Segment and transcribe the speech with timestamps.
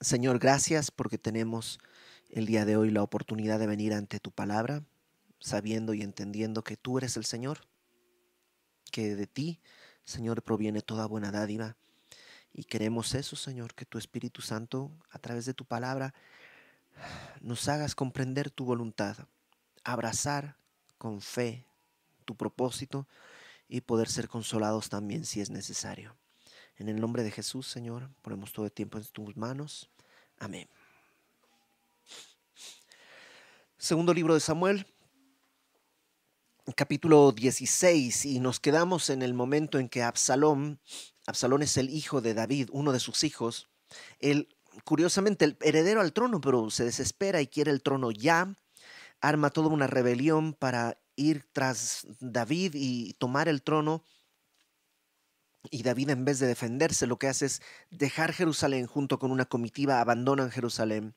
[0.00, 1.78] Señor, gracias porque tenemos
[2.28, 4.84] el día de hoy la oportunidad de venir ante tu palabra,
[5.40, 7.60] sabiendo y entendiendo que tú eres el Señor,
[8.92, 9.58] que de ti,
[10.04, 11.78] Señor, proviene toda buena dádiva.
[12.52, 16.12] Y queremos eso, Señor, que tu Espíritu Santo, a través de tu palabra,
[17.40, 19.16] nos hagas comprender tu voluntad,
[19.82, 20.58] abrazar
[20.98, 21.66] con fe
[22.26, 23.08] tu propósito
[23.66, 26.16] y poder ser consolados también si es necesario.
[26.78, 29.88] En el nombre de Jesús, Señor, ponemos todo el tiempo en tus manos.
[30.38, 30.68] Amén.
[33.78, 34.86] Segundo libro de Samuel,
[36.74, 40.78] capítulo 16, y nos quedamos en el momento en que Absalón,
[41.26, 43.68] Absalón es el hijo de David, uno de sus hijos,
[44.18, 48.54] él, curiosamente, el heredero al trono, pero se desespera y quiere el trono ya,
[49.22, 54.04] arma toda una rebelión para ir tras David y tomar el trono.
[55.70, 59.44] Y David en vez de defenderse lo que hace es dejar Jerusalén junto con una
[59.44, 61.14] comitiva, abandonan Jerusalén.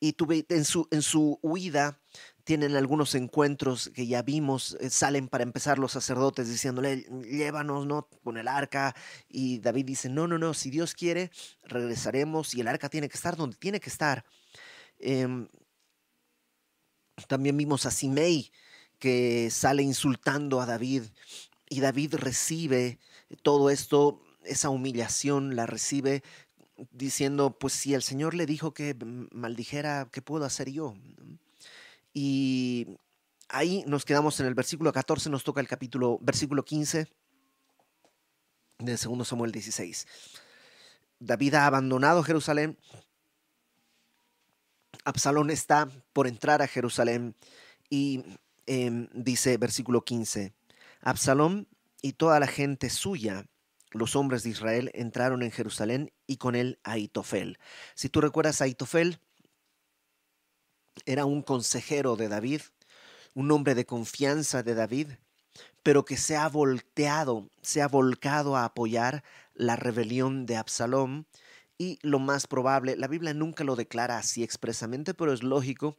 [0.00, 0.16] Y
[0.48, 2.00] en su, en su huida
[2.44, 8.08] tienen algunos encuentros que ya vimos, eh, salen para empezar los sacerdotes diciéndole, llévanos, ¿no?
[8.22, 8.94] Con el arca.
[9.28, 11.30] Y David dice, no, no, no, si Dios quiere,
[11.62, 14.24] regresaremos y el arca tiene que estar donde tiene que estar.
[14.98, 15.48] Em,
[17.28, 18.50] también vimos a Simei,
[18.98, 21.04] que sale insultando a David
[21.68, 22.98] y David recibe
[23.36, 26.22] todo esto, esa humillación, la recibe
[26.90, 28.96] diciendo, pues si el Señor le dijo que
[29.32, 30.94] maldijera, ¿qué puedo hacer yo?
[32.12, 32.98] Y
[33.48, 37.08] ahí nos quedamos en el versículo 14, nos toca el capítulo, versículo 15
[38.78, 40.06] de 2 Samuel 16.
[41.20, 42.76] David ha abandonado Jerusalén.
[45.04, 47.34] Absalón está por entrar a Jerusalén
[47.88, 48.24] y
[48.66, 50.54] Em, dice versículo 15,
[51.02, 51.68] Absalón
[52.04, 53.46] y toda la gente suya,
[53.90, 57.58] los hombres de Israel, entraron en Jerusalén y con él Aitofel.
[57.94, 59.20] Si tú recuerdas, Aitofel
[61.06, 62.60] era un consejero de David,
[63.32, 65.12] un hombre de confianza de David,
[65.82, 71.26] pero que se ha volteado, se ha volcado a apoyar la rebelión de Absalón
[71.78, 75.96] y lo más probable, la Biblia nunca lo declara así expresamente, pero es lógico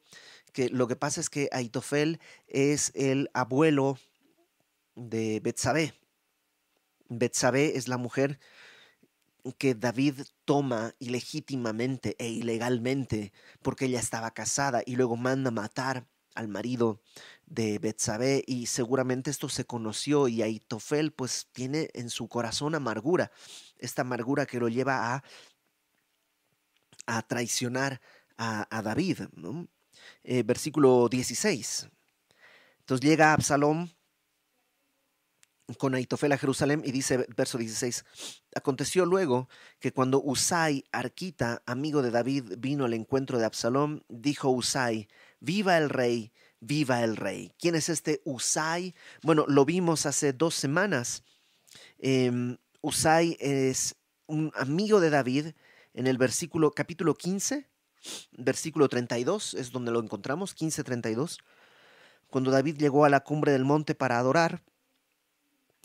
[0.54, 3.98] que lo que pasa es que Aitofel es el abuelo
[4.96, 5.94] de Betsabé.
[7.08, 8.40] Betsabé es la mujer
[9.58, 16.48] que David toma ilegítimamente e ilegalmente porque ella estaba casada y luego manda matar al
[16.48, 17.02] marido
[17.46, 23.32] de Betsabé y seguramente esto se conoció y Aitofel pues tiene en su corazón amargura,
[23.78, 25.24] esta amargura que lo lleva a
[27.06, 28.02] a traicionar
[28.38, 29.20] a, David.
[30.24, 31.90] Eh, versículo 16.
[32.80, 33.90] Entonces llega Absalom
[35.78, 38.06] con Aitofel a Jerusalén y dice, verso 16,
[38.56, 39.50] aconteció luego
[39.80, 45.08] que cuando Usai, Arquita, amigo de David, vino al encuentro de Absalom, dijo Usai,
[45.40, 47.52] viva el rey, viva el rey.
[47.59, 48.94] ¿Quién es este Usai?
[49.24, 51.24] Bueno, lo vimos hace dos semanas.
[51.97, 53.96] Em, Usai es
[54.28, 55.47] un amigo de David
[55.94, 57.68] en el versículo capítulo 15,
[58.38, 61.40] versículo 32, es donde lo encontramos, 15, 32.
[62.30, 64.62] Cuando David llegó a la cumbre del monte para adorar,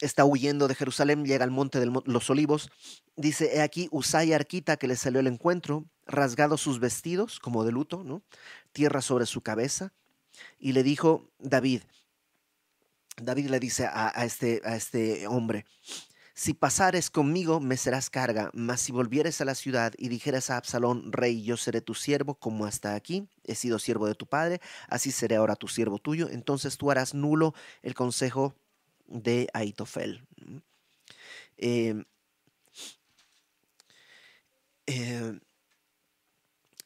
[0.01, 2.71] está huyendo de Jerusalén, llega al monte de los olivos,
[3.17, 7.73] dice, he aquí Usai Arquita que le salió al encuentro, rasgado sus vestidos como de
[7.73, 8.23] luto, ¿no?
[8.73, 9.93] Tierra sobre su cabeza,
[10.59, 11.83] y le dijo David,
[13.17, 15.67] David le dice a, a, este, a este hombre,
[16.35, 20.57] si pasares conmigo, me serás carga, mas si volvieres a la ciudad y dijeras a
[20.57, 24.61] Absalón, rey, yo seré tu siervo como hasta aquí, he sido siervo de tu padre,
[24.89, 28.55] así seré ahora tu siervo tuyo, entonces tú harás nulo el consejo
[29.11, 30.27] de Aitofel.
[31.59, 32.05] Em,
[34.87, 35.41] em,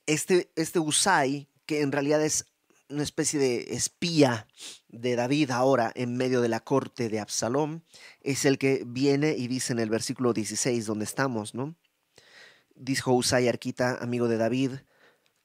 [0.07, 2.47] este, este Usai, que en realidad es
[2.89, 4.47] una especie de espía
[4.89, 7.85] de David ahora en medio de la corte de Absalón,
[8.21, 11.75] es el que viene y dice en el versículo 16 donde estamos, ¿no?
[12.75, 14.73] Dijo Usai Arquita, amigo de David,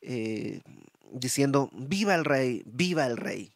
[0.02, 0.62] eh,
[1.12, 3.54] diciendo, viva el rey, viva el rey.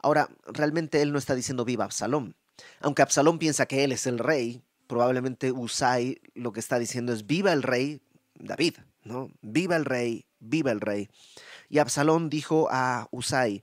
[0.00, 2.36] Ahora, realmente él no está diciendo viva Absalón.
[2.80, 7.26] Aunque Absalón piensa que él es el rey, probablemente Usai lo que está diciendo es
[7.26, 8.00] viva el rey
[8.34, 9.30] David, ¿no?
[9.42, 11.08] Viva el rey, viva el rey.
[11.68, 13.62] Y Absalón dijo a Usai,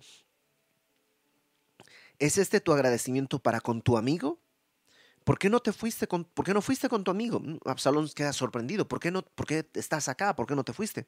[2.19, 4.39] ¿es este tu agradecimiento para con tu amigo?
[5.23, 7.39] ¿Por qué no te fuiste con, por qué no fuiste con tu amigo?
[7.39, 8.87] Mm, Absalón queda sorprendido.
[8.87, 10.35] ¿Por qué, no, ¿Por qué estás acá?
[10.35, 11.07] ¿Por qué no te fuiste?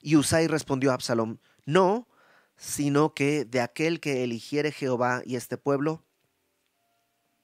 [0.00, 2.08] Y Usai respondió a Absalón, no,
[2.56, 6.04] sino que de aquel que eligiere Jehová y este pueblo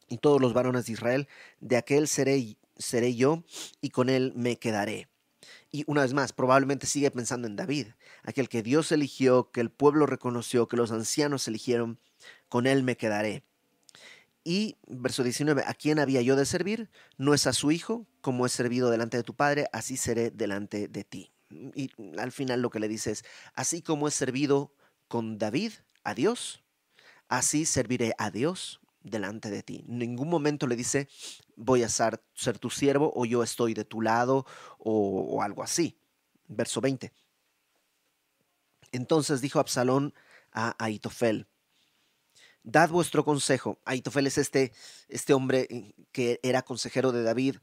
[0.08, 1.28] y todos los varones de Israel,
[1.60, 3.44] de aquel seré, seré yo
[3.80, 5.08] y con él me quedaré.
[5.70, 7.88] Y una vez más, probablemente sigue pensando en David,
[8.22, 11.98] aquel que Dios eligió, que el pueblo reconoció, que los ancianos eligieron,
[12.48, 13.42] con él me quedaré.
[14.44, 16.90] Y verso 19, ¿a quién había yo de servir?
[17.16, 20.86] No es a su hijo, como he servido delante de tu padre, así seré delante
[20.86, 21.32] de ti.
[21.50, 23.24] Y al final lo que le dice es,
[23.54, 24.72] así como he servido
[25.08, 25.72] con David
[26.04, 26.62] a Dios,
[27.28, 29.84] así serviré a Dios delante de ti.
[29.86, 31.08] En ningún momento le dice,
[31.54, 34.46] voy a ser, ser tu siervo o yo estoy de tu lado
[34.78, 35.96] o, algo así.
[36.48, 37.12] Verso 20.
[38.90, 40.14] Entonces dijo Absalón
[40.52, 41.46] a Aitofel,
[42.62, 43.78] dad vuestro consejo.
[43.84, 44.72] Aitofel es este,
[45.08, 47.56] este hombre eh, que era consejero de David,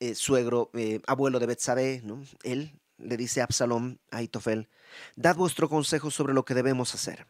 [0.00, 2.22] eh, suegro, eh, abuelo de Betsabé, ¿no?
[2.42, 4.68] Él le dice a Absalón a Aitofel,
[5.16, 7.26] dad vuestro consejo sobre lo que debemos hacer.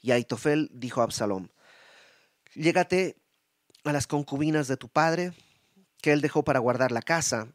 [0.00, 1.52] Y Aitofel dijo a Absalón,
[2.56, 3.16] llégate
[3.84, 5.32] a las concubinas de tu padre,
[6.00, 7.52] que él dejó para guardar la casa,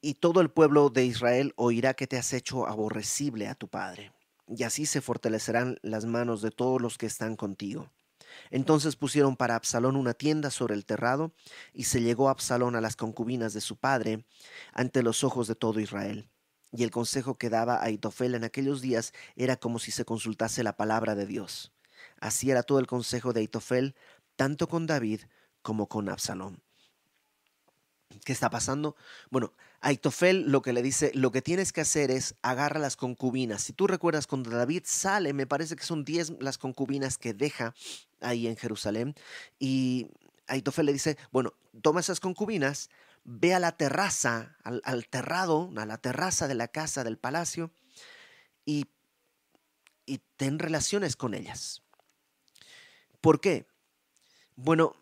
[0.00, 4.12] y todo el pueblo de Israel oirá que te has hecho aborrecible a tu padre,
[4.46, 7.90] y así se fortalecerán las manos de todos los que están contigo.
[8.50, 11.32] Entonces pusieron para Absalón una tienda sobre el terrado,
[11.72, 14.24] y se llegó Absalón a las concubinas de su padre
[14.72, 16.28] ante los ojos de todo Israel.
[16.72, 20.62] Y el consejo que daba a Aitofel en aquellos días era como si se consultase
[20.62, 21.71] la palabra de Dios.
[22.22, 23.96] Así era todo el consejo de Aitofel,
[24.36, 25.22] tanto con David
[25.60, 26.62] como con Absalón.
[28.24, 28.94] ¿Qué está pasando?
[29.30, 33.64] Bueno, Aitofel lo que le dice, lo que tienes que hacer es agarra las concubinas.
[33.64, 37.74] Si tú recuerdas cuando David sale, me parece que son 10 las concubinas que deja
[38.20, 39.16] ahí en Jerusalén.
[39.58, 40.06] Y
[40.46, 42.88] Aitofel le dice, bueno, toma esas concubinas,
[43.24, 47.72] ve a la terraza, al, al terrado, a la terraza de la casa del palacio
[48.64, 48.86] y,
[50.06, 51.82] y ten relaciones con ellas.
[53.22, 53.66] ¿Por qué?
[54.56, 54.94] Bueno,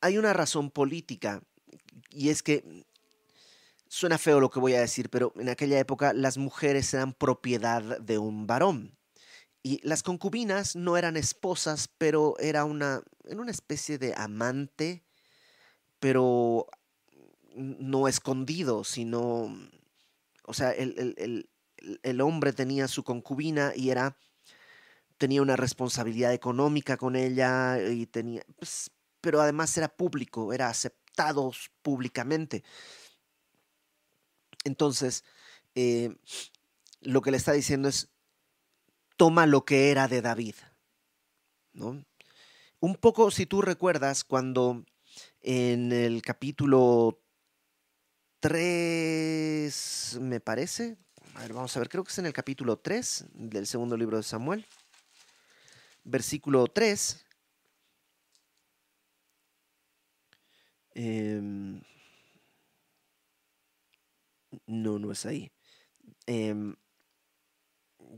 [0.00, 1.42] hay una razón política
[2.10, 2.84] y es que
[3.88, 7.98] suena feo lo que voy a decir, pero en aquella época las mujeres eran propiedad
[7.98, 8.96] de un varón.
[9.62, 15.04] Y las concubinas no eran esposas, pero era una, una especie de amante,
[15.98, 16.66] pero
[17.54, 19.56] no escondido, sino,
[20.44, 21.48] o sea, el, el,
[22.02, 24.18] el hombre tenía su concubina y era,
[25.22, 28.90] tenía una responsabilidad económica con ella, y tenía, pues,
[29.20, 32.64] pero además era público, era aceptado públicamente.
[34.64, 35.22] Entonces,
[35.76, 36.16] eh,
[37.02, 38.08] lo que le está diciendo es,
[39.16, 40.56] toma lo que era de David.
[41.72, 42.04] ¿no?
[42.80, 44.84] Un poco, si tú recuerdas, cuando
[45.40, 47.22] en el capítulo
[48.40, 50.96] 3, me parece,
[51.36, 54.16] a ver, vamos a ver, creo que es en el capítulo 3 del segundo libro
[54.16, 54.66] de Samuel,
[56.04, 57.26] versículo 3.
[60.94, 61.40] Eh,
[64.66, 65.50] no, no es ahí.
[66.26, 66.74] Em,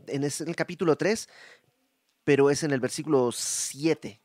[0.07, 1.29] en, el capítulo 3,
[2.25, 4.21] pero es en el versículo 7.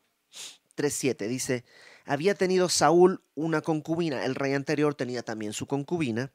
[0.76, 1.64] 3.7 dice,
[2.04, 6.32] había tenido Saúl una concubina, el rey anterior tenía también su concubina,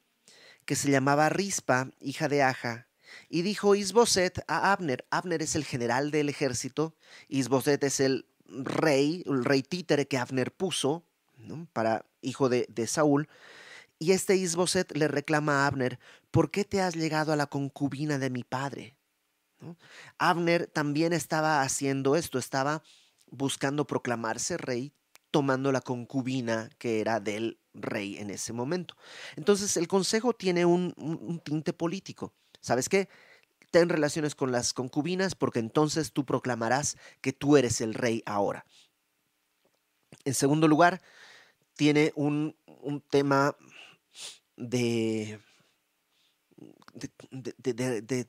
[0.66, 2.88] que se llamaba Rispa, hija de Aja,
[3.30, 6.96] y dijo Isboset a Abner, Abner es el general del ejército,
[7.28, 11.04] Isboset es el rey, el rey títere que Abner puso,
[11.74, 13.28] para hijo de, de Saúl,
[14.00, 16.00] y este Isboset le reclama a Abner,
[16.32, 18.98] ¿por qué te has llegado a la concubina de mi padre?
[20.18, 22.84] Abner también estaba haciendo esto, estaba
[23.32, 24.94] buscando proclamarse rey,
[25.32, 28.96] tomando la concubina que era del rey en ese momento.
[29.36, 32.34] Entonces el consejo tiene un tinte político.
[32.66, 33.10] ¿Sabes qué?
[33.70, 38.66] Ten relaciones con las concubinas porque entonces tú proclamarás que tú eres el rey ahora.
[40.24, 41.04] En segundo lugar,
[41.76, 43.56] tiene un, un tema
[44.56, 45.40] de,
[46.96, 48.28] de,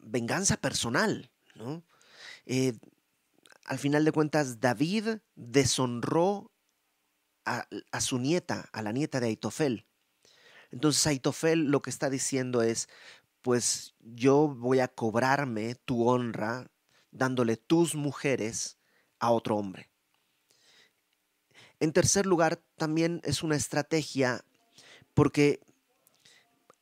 [0.00, 1.84] venganza personal, ¿no?
[2.46, 2.72] Eh,
[3.66, 6.50] al final de cuentas, David deshonró
[7.44, 9.84] a, a, su nieta, a la nieta de Aitofel.
[10.70, 12.88] Entonces Aitofel lo que está diciendo es,
[13.44, 16.70] pues yo voy a cobrarme tu honra
[17.10, 18.78] dándole tus mujeres
[19.18, 19.90] a otro hombre.
[21.78, 24.46] En tercer lugar, también es una estrategia
[25.12, 25.60] porque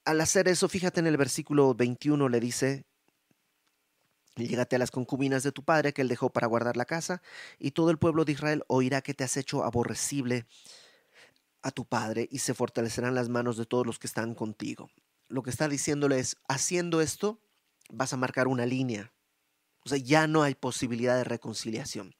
[0.04, 2.84] al hacer eso, fíjate en el versículo 21 le dice,
[4.36, 7.22] Llégate a las concubinas de tu padre que él dejó para guardar la casa,
[7.58, 10.46] y todo el pueblo de Israel oirá que te has hecho aborrecible
[11.60, 14.90] a tu padre, y se fortalecerán las manos de todos los que están contigo.
[15.32, 17.40] Lo que está diciéndole es, haciendo esto,
[17.88, 19.14] vas a marcar una línea.
[19.82, 22.14] O sea, ya no hay posibilidad de reconciliación.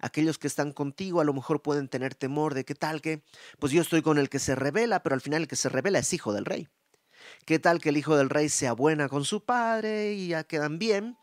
[0.00, 3.22] Aquellos que están contigo a lo mejor pueden tener temor de que tal que,
[3.58, 5.98] pues yo estoy con el que se revela, pero al final el que se revela
[5.98, 6.68] es hijo del rey.
[7.44, 10.78] ¿Qué tal que el hijo del rey sea buena con su padre y ya quedan
[10.78, 11.18] bien?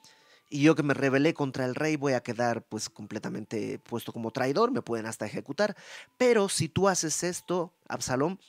[0.47, 4.29] Y yo que me rebelé contra el rey voy a quedar pues completamente puesto como
[4.29, 5.75] traidor, me pueden hasta ejecutar.
[6.19, 8.39] Pero si tú haces esto, Absalón,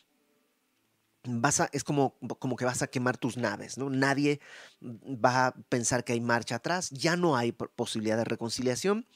[1.25, 3.91] vas a, es como, como que vas a quemar tus naves, ¿no?
[3.91, 4.41] Nadie
[4.83, 9.07] va a pensar que hay marcha atrás, ya no hay posibilidad de reconciliación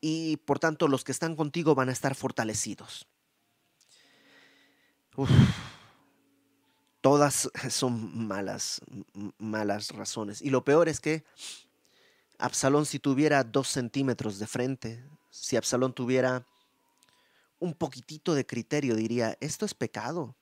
[0.00, 3.06] y por tanto los que están contigo van a estar fortalecidos.
[7.00, 8.80] todas son malas,
[9.38, 10.42] malas razones.
[10.42, 11.24] Y lo peor es que
[12.38, 16.46] Absalón si tuviera dos centímetros de frente, si Absalón tuviera
[17.58, 20.36] un poquitito de criterio, diría, esto es pecado.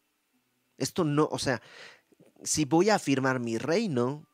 [0.78, 1.62] Esto no, o sea,
[2.42, 4.28] si voy a afirmar mi reino,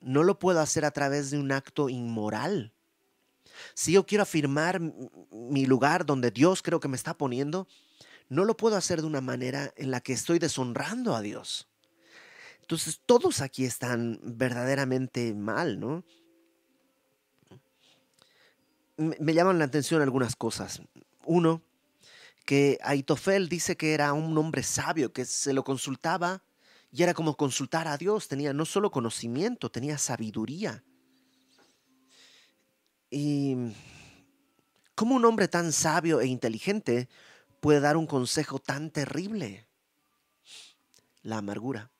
[0.00, 2.72] no lo puedo hacer a través de un acto inmoral.
[3.74, 7.66] Si yo quiero afirmar mi lugar donde Dios creo que me está poniendo,
[8.28, 11.68] no lo puedo hacer de una manera en la que estoy deshonrando a Dios.
[12.60, 16.04] Entonces todos aquí están verdaderamente mal, ¿no?
[18.96, 20.82] Me llaman la atención algunas cosas.
[21.24, 21.62] Uno,
[22.46, 26.44] que Aitofel dice que era un hombre sabio, que se lo consultaba
[26.92, 30.84] y era como consultar a Dios, tenía no solo conocimiento, tenía sabiduría.
[33.10, 33.56] Y
[34.94, 37.08] cómo un hombre tan sabio e inteligente
[37.60, 39.66] puede dar un consejo tan terrible?
[41.22, 41.90] La amargura.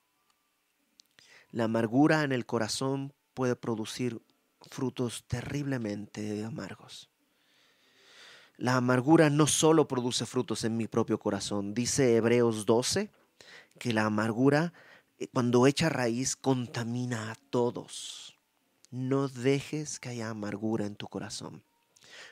[1.51, 4.21] La amargura en el corazón puede producir
[4.71, 7.09] frutos terriblemente amargos.
[8.57, 11.75] La amargura no solo produce frutos en mi propio corazón.
[11.75, 13.11] Dice Hebreos 12
[13.77, 14.73] que la amargura,
[15.19, 18.35] eh, cuando echa raíz, contamina a todos.
[18.89, 21.63] No dejes que haya amargura en tu corazón.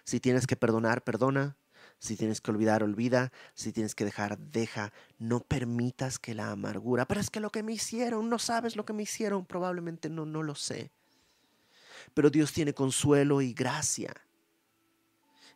[0.04, 1.58] Si tienes que perdonar, perdona.
[2.00, 3.32] Si tienes que olvidar, olvida.
[3.54, 4.94] Si tienes que dejar, deja.
[5.20, 7.06] No permitas que la amargura.
[7.06, 9.46] Pero es que lo que me hicieron, no sabes lo que me hicieron.
[9.46, 10.92] Probablemente no, no lo sé.
[12.16, 14.25] Pero Dios tiene consuelo y gracia.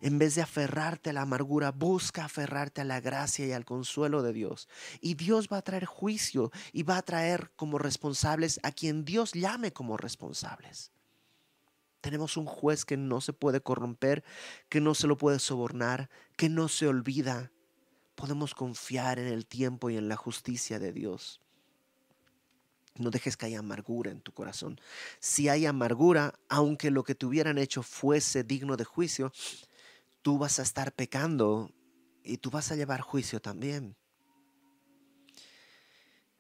[0.01, 4.24] En vez de aferrarte a la amargura, busca aferrarte a la gracia y al consuelo
[4.24, 4.70] de Dios.
[5.01, 9.34] Y Dios va a traer juicio y va a traer como responsables a quien Dios
[9.34, 10.91] llame como responsables.
[12.00, 14.24] Tenemos un juez que no se puede corromper,
[14.70, 17.51] que no se lo puede sobornar, que no se olvida.
[18.15, 21.41] Podemos confiar en el tiempo y en la justicia de Dios.
[22.96, 24.79] No dejes que haya amargura en tu corazón.
[25.20, 29.32] Si hay amargura, aunque lo que te hubieran hecho fuese digno de juicio,
[30.22, 31.72] tú vas a estar pecando
[32.24, 33.96] y tú vas a llevar juicio también.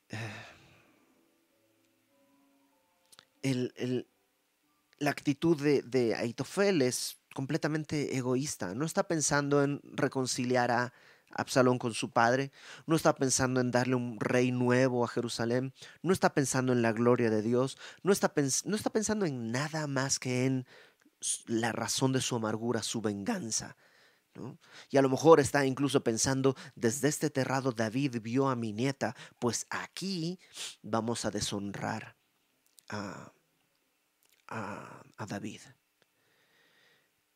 [4.99, 8.75] La actitud de, Aitofel es completamente egoísta.
[8.75, 10.93] No está pensando en reconciliar a
[11.31, 12.51] Absalón con su padre,
[12.85, 16.91] no está pensando en darle un rey nuevo a Jerusalén, no está pensando en la
[16.91, 20.65] gloria de Dios, no está pensando en nada más que en
[21.45, 23.75] la razón de su amargura, su venganza.
[24.89, 29.15] Y a lo mejor está incluso pensando, desde este terrado David vio a mi nieta,
[29.37, 30.39] pues aquí
[30.81, 32.15] vamos a deshonrar
[32.89, 33.33] a,
[34.47, 35.61] a, David.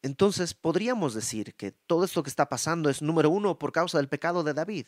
[0.02, 4.10] Entonces podríamos decir que todo esto que está pasando es, número uno, por causa del
[4.10, 4.88] pecado de David.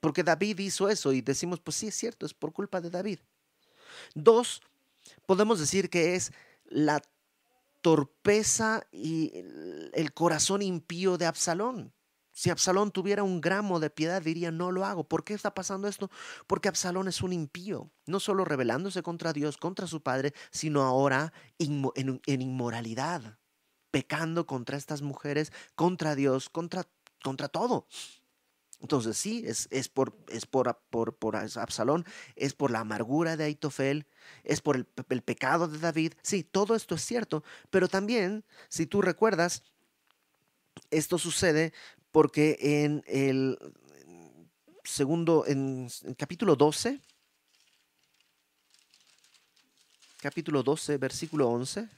[0.00, 3.18] Porque David hizo eso y decimos, pues sí, es cierto, es por culpa de David.
[4.14, 4.60] Dos,
[5.26, 6.32] podemos decir que es
[6.66, 7.02] la
[7.80, 9.32] torpeza y
[9.92, 11.94] el corazón impío de Absalón.
[12.38, 15.02] Si Absalón tuviera un gramo de piedad, diría, no lo hago.
[15.02, 16.08] ¿Por qué está pasando esto?
[16.46, 21.32] Porque Absalón es un impío, no solo rebelándose contra Dios, contra su padre, sino ahora
[21.58, 23.40] en, inmoralidad,
[23.90, 26.88] pecando contra estas mujeres, contra Dios, contra,
[27.24, 27.88] contra todo.
[28.80, 32.04] Entonces sí, es, es, por, es por, por, por, Absalón,
[32.36, 34.06] es por la amargura de Aitofel,
[34.44, 36.12] es por el, el pecado de David.
[36.22, 39.64] Sí, todo esto es cierto, pero también, si tú recuerdas,
[40.90, 41.72] esto sucede
[42.12, 43.58] porque en el
[44.84, 47.00] segundo, en, capítulo 12,
[50.20, 51.88] capítulo 12, versículo 11.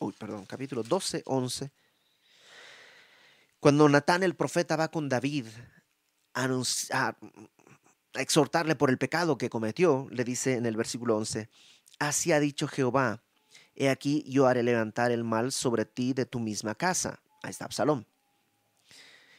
[0.00, 1.70] Uy, perdón, capítulo 12, 11.
[3.60, 5.46] Cuando Natán el profeta va con David
[6.32, 7.16] a,
[8.14, 11.50] exhortarle por el pecado que cometió, le dice en el versículo 11,
[11.98, 13.22] así ha dicho Jehová,
[13.74, 17.20] He aquí yo haré levantar el mal sobre ti de tu misma casa.
[17.42, 18.06] Ahí está Absalón.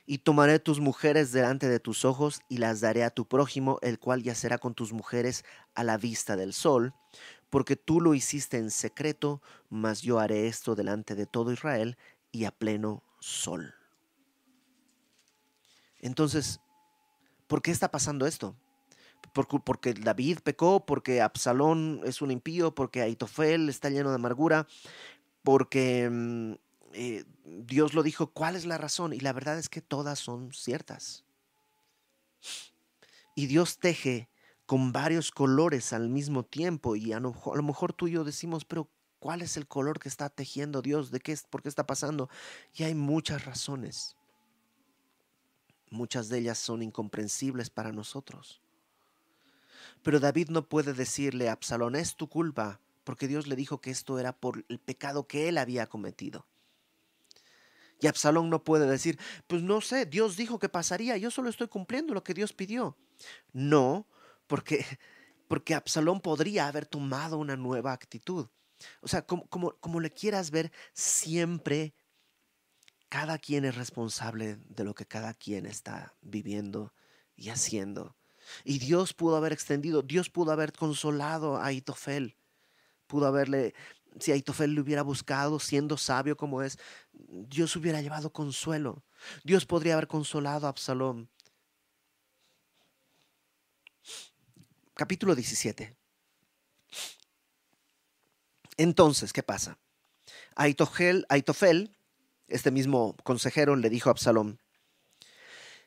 [0.06, 4.00] Y tomaré tus mujeres delante de tus ojos y las daré a tu prójimo, el
[4.00, 6.94] cual yacerá con tus mujeres a la vista del sol,
[7.50, 11.98] porque tú lo hiciste en secreto, mas yo haré esto delante de todo Israel
[12.32, 13.81] y a pleno sol.
[16.02, 16.60] Entonces,
[17.52, 18.56] ¿Por qué está pasando esto?
[19.66, 24.68] porque David pecó, porque Absalón es un impío, porque Aitofel está lleno de amargura,
[25.44, 26.54] porque mm,
[26.94, 29.12] eh, Dios lo dijo, ¿cuál es la razón?
[29.12, 31.26] Y la verdad es que todas son ciertas.
[33.36, 34.30] Y Dios teje
[34.66, 38.24] con varios colores al mismo tiempo y a lo, a lo mejor tú y yo
[38.24, 38.90] decimos, pero
[39.20, 41.12] ¿cuál es el color que está tejiendo Dios?
[41.12, 42.30] ¿De qué, ¿Por qué está pasando?
[42.74, 44.16] Y hay muchas razones.
[45.92, 48.62] Muchas de ellas son incomprensibles para nosotros.
[50.02, 53.92] Pero David no puede decirle a Absalón, es tu culpa, porque Dios le dijo que
[53.92, 56.48] esto era por el pecado que él había cometido.
[58.00, 61.68] Y Absalón no puede decir, pues no sé, Dios dijo que pasaría, yo solo estoy
[61.68, 62.98] cumpliendo lo que Dios pidió.
[63.52, 64.08] No,
[64.48, 64.86] porque,
[65.50, 68.48] porque Absalón podría haber tomado una nueva actitud.
[69.02, 71.94] O sea, como, como, como le quieras ver, siempre
[73.12, 76.94] cada quien es responsable de lo que cada quien está viviendo
[77.36, 78.16] y haciendo.
[78.64, 82.38] Y Dios pudo haber extendido, Dios pudo haber consolado a Aitofel.
[83.08, 83.76] Pudo haberle,
[84.18, 86.80] si Aitofel le hubiera buscado, siendo sabio como es,
[87.12, 89.04] Dios hubiera llevado consuelo.
[89.44, 91.30] Dios podría haber consolado a Absalón.
[94.94, 95.98] Capítulo 17.
[98.78, 99.78] Entonces, ¿qué pasa?
[100.56, 101.94] Aitofel, Aitofel,
[102.52, 104.60] este mismo consejero, le dijo a Absalón,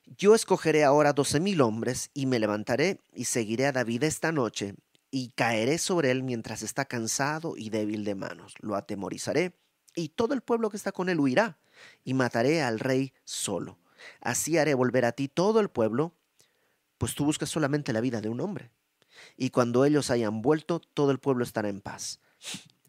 [0.07, 4.75] yo escogeré ahora doce mil hombres y me levantaré y seguiré a David esta noche
[5.11, 8.55] y caeré sobre él mientras está cansado y débil de manos.
[8.61, 9.57] Lo atemorizaré
[9.95, 11.59] y todo el pueblo que está con él huirá
[12.05, 13.79] y mataré al rey solo.
[14.21, 16.13] Así haré volver a ti todo el pueblo,
[16.99, 18.71] pues tú buscas solamente la vida de un hombre.
[19.37, 22.21] Y cuando ellos hayan vuelto, todo el pueblo estará en paz.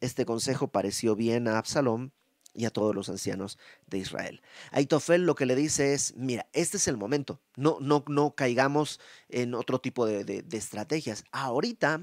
[0.01, 2.11] Este consejo pareció bien a Absalón
[2.55, 3.57] y a todos los ancianos
[3.87, 4.41] de Israel.
[4.71, 8.99] Aitofel lo que le dice es, mira, este es el momento, no, no, no caigamos
[9.29, 11.25] en otro tipo de, estrategias.
[11.31, 12.01] Ahorita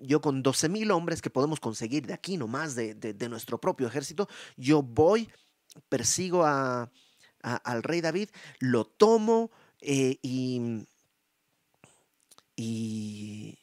[0.00, 3.86] yo con 12 mil hombres que podemos conseguir de aquí nomás, de, de, nuestro propio
[3.86, 5.28] ejército, yo voy,
[5.88, 6.90] persigo a,
[7.42, 9.50] al rey David, lo tomo
[9.80, 10.86] eh, y,
[12.56, 13.58] y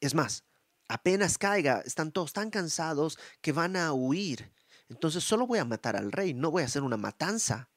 [0.00, 0.44] es más,
[0.88, 4.50] apenas caiga, están todos tan cansados que van a huir
[4.90, 7.70] entonces solo voy a matar al rey, no voy a hacer una matanza.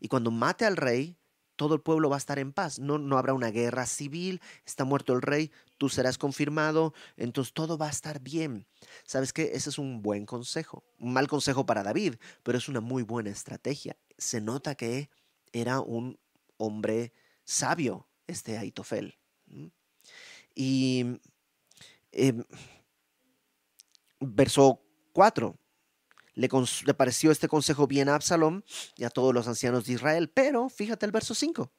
[0.00, 1.16] Y cuando mate al rey,
[1.54, 2.80] todo el pueblo va a estar en paz.
[2.80, 7.78] No, no habrá una guerra civil, está muerto el rey, tú serás confirmado, entonces todo
[7.78, 8.66] va a estar bien.
[9.04, 9.52] ¿Sabes qué?
[9.54, 10.84] Ese es un buen consejo.
[10.98, 13.96] Un mal consejo para David, pero es una muy buena estrategia.
[14.18, 15.08] Se nota que
[15.52, 16.18] era un
[16.56, 17.12] hombre
[17.44, 19.16] sabio, este Aitofel.
[20.52, 21.20] Y
[22.10, 22.42] em,
[24.18, 25.56] verso 4.
[26.36, 26.48] Le,
[26.94, 28.62] pareció este consejo bien a Absalom
[28.94, 31.72] y a todos los ancianos de Israel, pero fíjate el verso 5.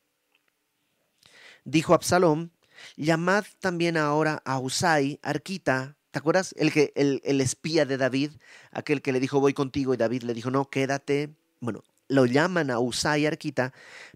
[1.63, 2.49] Dijo Absalom,
[2.95, 6.55] llamad también ahora a Usai, Arquita, ¿te acuerdas?
[6.57, 8.31] El, que, el, el espía de David,
[8.71, 11.37] aquel que le dijo voy contigo y David le dijo no, quédate.
[11.59, 13.73] Bueno, lo llaman a Usai, Arquita,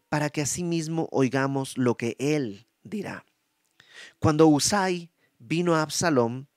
[0.09, 3.25] para que asimismo oigamos lo que él dirá.
[4.17, 6.47] Cuando Usai vino a Absalom,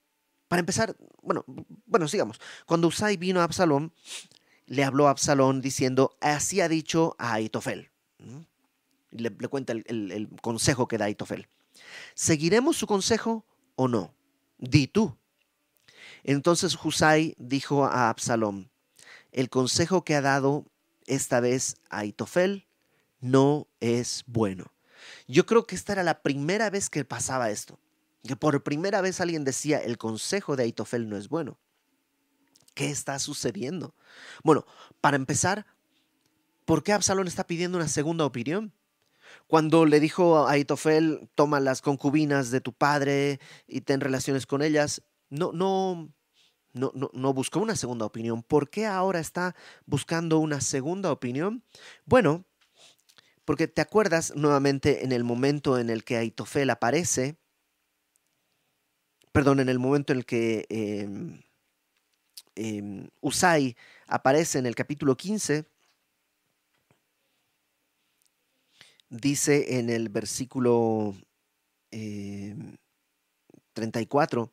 [0.54, 1.44] para empezar, bueno,
[1.84, 2.40] bueno, sigamos.
[2.64, 3.92] Cuando Usai vino a Absalón,
[4.66, 7.90] le habló a Absalón diciendo, así ha dicho a Aitofel.
[9.10, 11.48] Le, cuenta el, el, consejo que da Aitofel.
[12.14, 14.14] ¿Seguiremos su consejo o no?
[14.58, 15.18] Di tú.
[16.22, 18.70] Entonces Husai dijo a Absalón,
[19.32, 20.66] el consejo que ha dado
[21.08, 22.68] esta vez a Aitofel
[23.18, 24.72] no es bueno.
[25.26, 27.80] Yo creo que esta era la primera vez que pasaba esto
[28.26, 31.58] que por primera vez alguien decía, el consejo de Aitofel no es bueno.
[32.74, 33.94] ¿Qué está sucediendo?
[34.42, 34.66] Bueno,
[35.00, 35.66] para empezar,
[36.64, 38.72] ¿por qué Absalón está pidiendo una segunda opinión?
[39.46, 44.62] Cuando le dijo a Aitofel, toma las concubinas de tu padre y ten relaciones con
[44.62, 46.10] ellas, no, no,
[46.72, 48.42] no, no, no buscó una segunda opinión.
[48.42, 49.54] ¿Por qué ahora está
[49.86, 51.62] buscando una segunda opinión?
[52.06, 52.44] Bueno,
[53.44, 57.36] porque te acuerdas nuevamente en el momento en el que Aitofel aparece,
[59.34, 60.64] perdón, en el momento en el que
[62.54, 65.64] em, Usai aparece en el capítulo 15,
[69.10, 71.16] dice en el versículo
[73.72, 74.48] 34, em,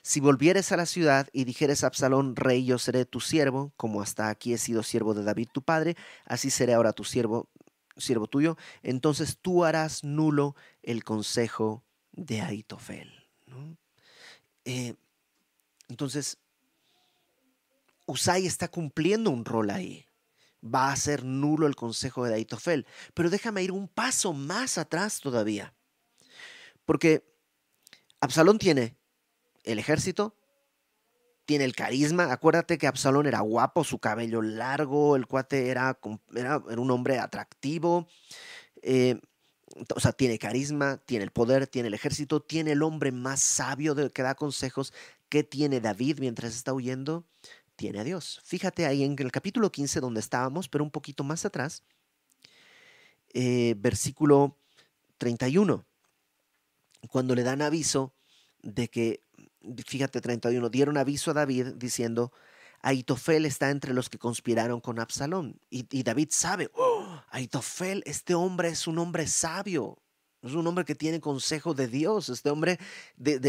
[0.00, 4.00] si volvieres a la ciudad y dijeres a Absalón, rey, yo seré tu siervo, como
[4.00, 7.50] hasta aquí he sido siervo de David tu padre, así seré ahora tu siervo,
[7.98, 13.12] siervo tuyo, entonces tú harás nulo el consejo de Aitofel.
[14.64, 14.94] Eh,
[15.88, 16.38] entonces,
[18.06, 20.06] Usai está cumpliendo un rol ahí.
[20.62, 22.86] va a ser nulo el consejo de Aitofel.
[23.12, 25.74] Pero déjame ir un paso más atrás todavía.
[26.86, 27.22] Porque
[28.20, 28.96] Absalón tiene
[29.64, 30.34] el ejército,
[31.44, 32.32] tiene el carisma.
[32.32, 35.98] Acuérdate que Absalón era guapo, su cabello largo, el cuate era,
[36.34, 38.08] era, un hombre atractivo.
[38.80, 39.20] Eh,
[39.94, 43.94] o sea, tiene carisma, tiene el poder, tiene el ejército, tiene el hombre más sabio
[44.12, 44.92] que da consejos.
[45.28, 47.24] ¿Qué tiene David mientras está huyendo?
[47.76, 48.40] Tiene a Dios.
[48.44, 51.82] Fíjate ahí en el capítulo 15 donde estábamos, pero un poquito más atrás,
[53.32, 54.56] eh, versículo
[55.18, 55.84] 31,
[57.08, 58.14] cuando le dan aviso
[58.62, 59.22] de que,
[59.86, 62.32] fíjate 31, dieron aviso a David diciendo,
[62.84, 65.58] Aitofel está entre los que conspiraron con Absalón.
[65.70, 66.93] Y, David sabe, oh,
[67.34, 69.98] Aitofel, este hombre es un hombre sabio,
[70.40, 72.28] es un hombre que tiene consejo de Dios.
[72.28, 72.78] Este hombre,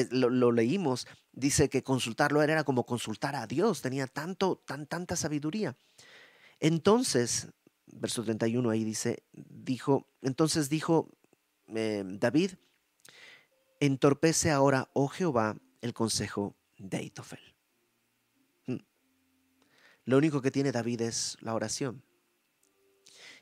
[0.09, 5.77] lo, leímos, dice que consultarlo era como consultar a Dios, tenía tanto, tan, tanta sabiduría.
[6.59, 7.49] Entonces,
[7.85, 11.11] verso 31 ahí dice, dijo, entonces dijo
[11.67, 12.53] eh, David,
[13.79, 17.55] entorpece ahora, oh Jehová, el consejo de Aitofel.
[18.65, 18.79] Hmm.
[20.05, 22.03] Lo único que tiene David es la oración.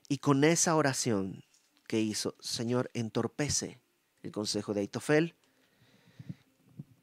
[0.08, 1.44] Y con esa oración
[1.88, 3.80] que hizo, Señor, entorpece
[4.22, 5.36] el consejo de Aitofel,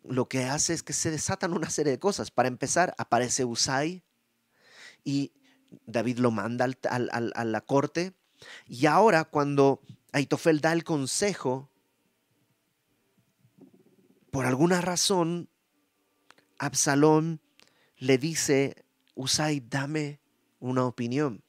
[0.05, 2.31] lo que hace es que se desatan una serie de cosas.
[2.31, 4.03] Para empezar, aparece Usai
[5.05, 5.33] y
[5.87, 8.15] David lo manda a la corte.
[8.67, 9.81] Y ahora cuando
[10.13, 11.71] Aitofel da el consejo,
[14.31, 15.49] por alguna razón,
[16.59, 17.41] Absalón
[17.97, 18.85] le dice,
[19.15, 20.21] Usai, dame
[20.59, 21.43] una opinión.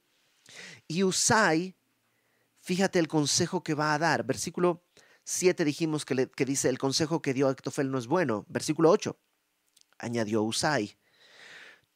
[0.92, 1.74] Y Usai,
[2.60, 4.24] fíjate el consejo que va a dar.
[4.24, 4.84] Versículo
[5.24, 8.44] 7 dijimos que, que dice, el consejo que dio Aitofel no es bueno.
[8.50, 9.18] Versículo 8,
[9.96, 10.98] añadió Usai.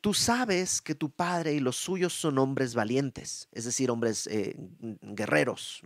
[0.01, 4.57] Tú sabes que tu padre y los suyos son hombres valientes, es decir, hombres eh,
[5.03, 5.83] guerreros,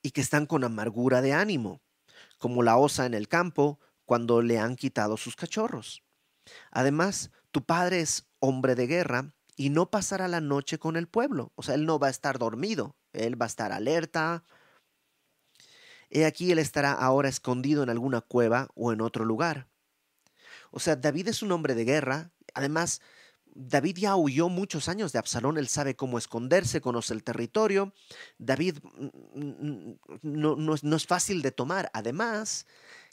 [0.00, 1.82] y que están con amargura de ánimo
[2.38, 6.02] como la osa en el campo cuando le han quitado sus cachorros.
[6.70, 11.52] Además, tu padre es hombre de guerra y no pasará la noche con el pueblo.
[11.56, 14.44] O sea, él no va a estar dormido, él va a estar alerta.
[16.10, 19.66] He aquí, él estará ahora escondido en alguna cueva o en otro lugar.
[20.70, 22.30] O sea, David es un hombre de guerra.
[22.54, 23.00] Además,
[23.56, 27.94] David ya huyó muchos años de Absalón, él sabe cómo esconderse, conoce el territorio.
[28.38, 31.90] David mm, mm, no, no, es fácil de tomar.
[31.94, 32.66] Además,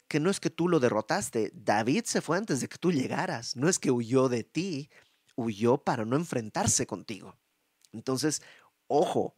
[0.06, 3.56] que no es que tú lo derrotaste, David se fue antes de que tú llegaras,
[3.56, 4.90] no es que huyó de ti,
[5.36, 7.36] huyó para no enfrentarse contigo.
[7.92, 8.42] Entonces,
[8.86, 9.34] ojo,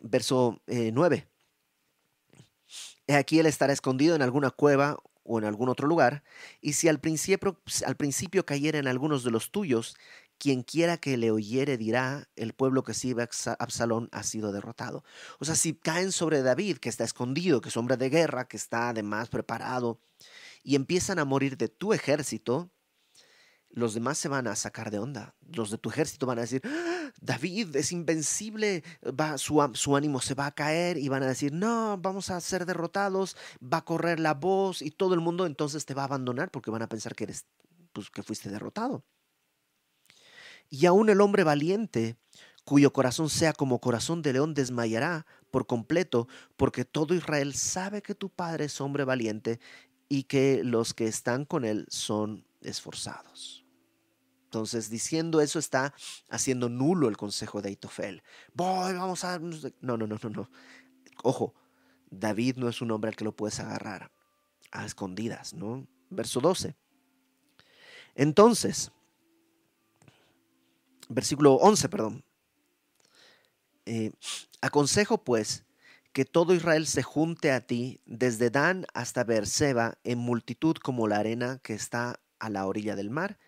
[0.00, 1.28] verso 9.
[3.06, 6.24] Eh, aquí él estará escondido en alguna cueva o en algún otro lugar,
[6.60, 9.96] y si al principio, al principio cayera en algunos de los tuyos,
[10.38, 15.04] quien quiera que le oyere dirá, el pueblo que sirve a Absalón ha sido derrotado.
[15.38, 18.56] O sea, si caen sobre David, que está escondido, que es hombre de guerra, que
[18.56, 20.00] está además preparado,
[20.64, 22.72] y empiezan a morir de tu ejército,
[23.72, 25.34] los demás se van a sacar de onda.
[25.54, 27.10] Los de tu ejército van a decir, ¡Ah!
[27.20, 28.84] David es invencible,
[29.18, 32.40] va, su, su, ánimo se va a caer y van a decir, no, vamos a
[32.40, 36.06] ser derrotados, va a correr la voz y todo el mundo entonces te va a
[36.06, 37.46] abandonar porque van a pensar que eres,
[37.92, 39.04] pues que fuiste derrotado.
[40.68, 42.16] Y aún el hombre valiente,
[42.64, 48.14] cuyo corazón sea como corazón de león, desmayará por completo, porque todo Israel sabe que
[48.14, 49.60] tu padre es hombre valiente
[50.08, 53.61] y que los que están con él son esforzados.
[54.52, 55.94] Entonces, diciendo eso, está
[56.28, 58.22] haciendo nulo el consejo de Aitofel.
[58.52, 59.38] Voy, vamos a.
[59.38, 60.50] No, no, no, no, no.
[61.22, 61.54] Ojo,
[62.10, 64.10] David no es un hombre al que lo puedes agarrar
[64.70, 65.88] a escondidas, ¿no?
[66.10, 66.76] Verso 12.
[68.14, 68.92] Entonces,
[71.08, 72.22] versículo 11, perdón.
[73.86, 74.12] Eh,
[74.60, 75.64] aconsejo pues
[76.12, 81.16] que todo Israel se junte a ti desde Dan hasta Beerseba en multitud como la
[81.16, 83.38] arena que está a la orilla del mar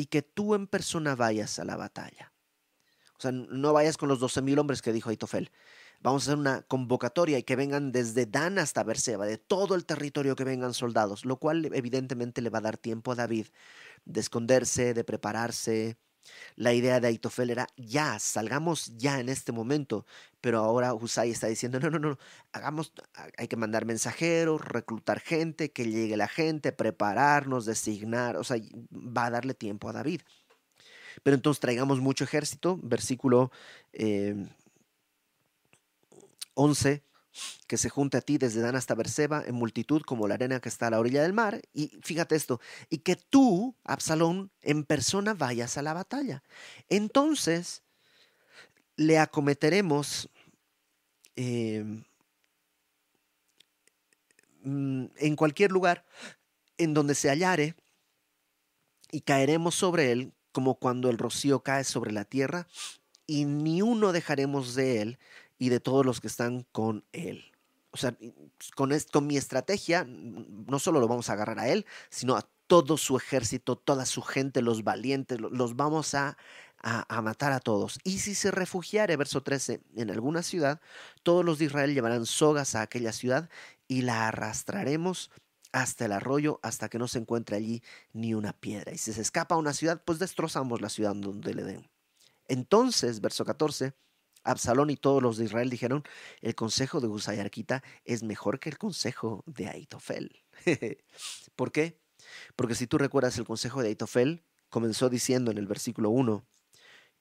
[0.00, 2.32] y que tú en persona vayas a la batalla.
[3.18, 5.50] O sea, no vayas con los doce mil hombres que dijo Aitofel.
[6.00, 9.84] Vamos a hacer una convocatoria y que vengan desde Dan hasta Beerseba, de todo el
[9.84, 13.48] territorio que vengan soldados, lo cual evidentemente le va a dar tiempo a David
[14.06, 15.98] de esconderse, de prepararse,
[16.56, 20.06] la idea de Aitofel era ya, salgamos ya en este momento,
[20.40, 22.18] pero ahora Husay está diciendo, no, no, no,
[22.52, 22.92] hagamos,
[23.36, 28.58] hay que mandar mensajeros, reclutar gente, que llegue la gente, prepararnos, designar, o sea,
[28.90, 30.20] va a darle tiempo a David.
[31.22, 33.50] Pero entonces traigamos mucho ejército, versículo
[36.54, 37.02] 11, eh,
[37.66, 40.68] que se junte a ti desde Dan hasta Berseba en multitud como la arena que
[40.68, 41.62] está a la orilla del mar.
[41.72, 46.42] Y fíjate esto, y que tú, Absalón, en persona vayas a la batalla.
[46.88, 47.82] Entonces
[48.96, 50.28] le acometeremos
[51.36, 52.04] em,
[54.62, 56.04] mm, en cualquier lugar
[56.76, 57.74] en donde se hallare
[59.10, 62.66] y caeremos sobre él como cuando el rocío cae sobre la tierra
[63.26, 65.18] y ni uno dejaremos de él
[65.60, 67.44] y de todos los que están con él.
[67.92, 68.16] O sea,
[68.74, 72.96] con, con mi estrategia, no solo lo vamos a agarrar a él, sino a todo
[72.96, 76.38] su ejército, toda su gente, los valientes, los vamos a,
[76.82, 77.98] a, matar a todos.
[78.04, 80.80] Y si se refugiare, verso 13, en alguna ciudad,
[81.22, 83.50] todos los de Israel llevarán sogas a aquella ciudad
[83.86, 85.30] y la arrastraremos
[85.72, 88.92] hasta el arroyo hasta que no se encuentre allí ni una piedra.
[88.92, 91.90] Y si se escapa a una ciudad, pues destrozamos la ciudad donde le den.
[92.48, 93.94] Entonces, verso 14,
[94.50, 96.02] Absalón y todos los de Israel dijeron,
[96.40, 100.42] el consejo de Usay Arquita es mejor que el consejo de Aitofel.
[101.56, 102.00] ¿Por qué?
[102.56, 106.44] Porque si tú recuerdas el consejo de Aitofel, comenzó diciendo en el versículo 1,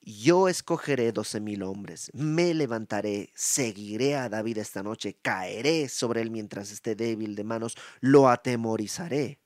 [0.01, 6.31] yo escogeré doce mil hombres, me levantaré, seguiré a David esta noche, caeré sobre él
[6.31, 9.39] mientras esté débil de manos, lo atemorizaré.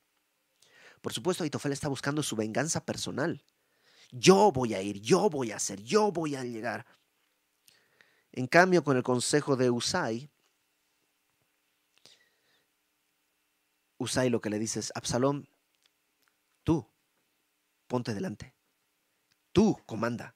[1.02, 3.44] Por supuesto, Aitofel está buscando su venganza personal.
[4.12, 6.86] Yo voy a ir, yo voy a hacer, yo voy a llegar.
[8.34, 10.32] En cambio, con el consejo de Usai,
[14.00, 15.48] Usai lo que le dice es, Absalón,
[16.64, 16.90] tú,
[17.88, 18.56] ponte delante.
[19.52, 20.36] Tú, comanda.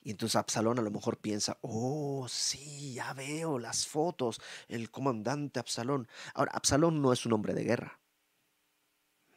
[0.00, 5.60] Y entonces Absalón a lo mejor piensa, oh, sí, ya veo las fotos, el comandante
[5.60, 6.08] Absalón.
[6.34, 8.00] Ahora, Absalón no es un hombre de guerra.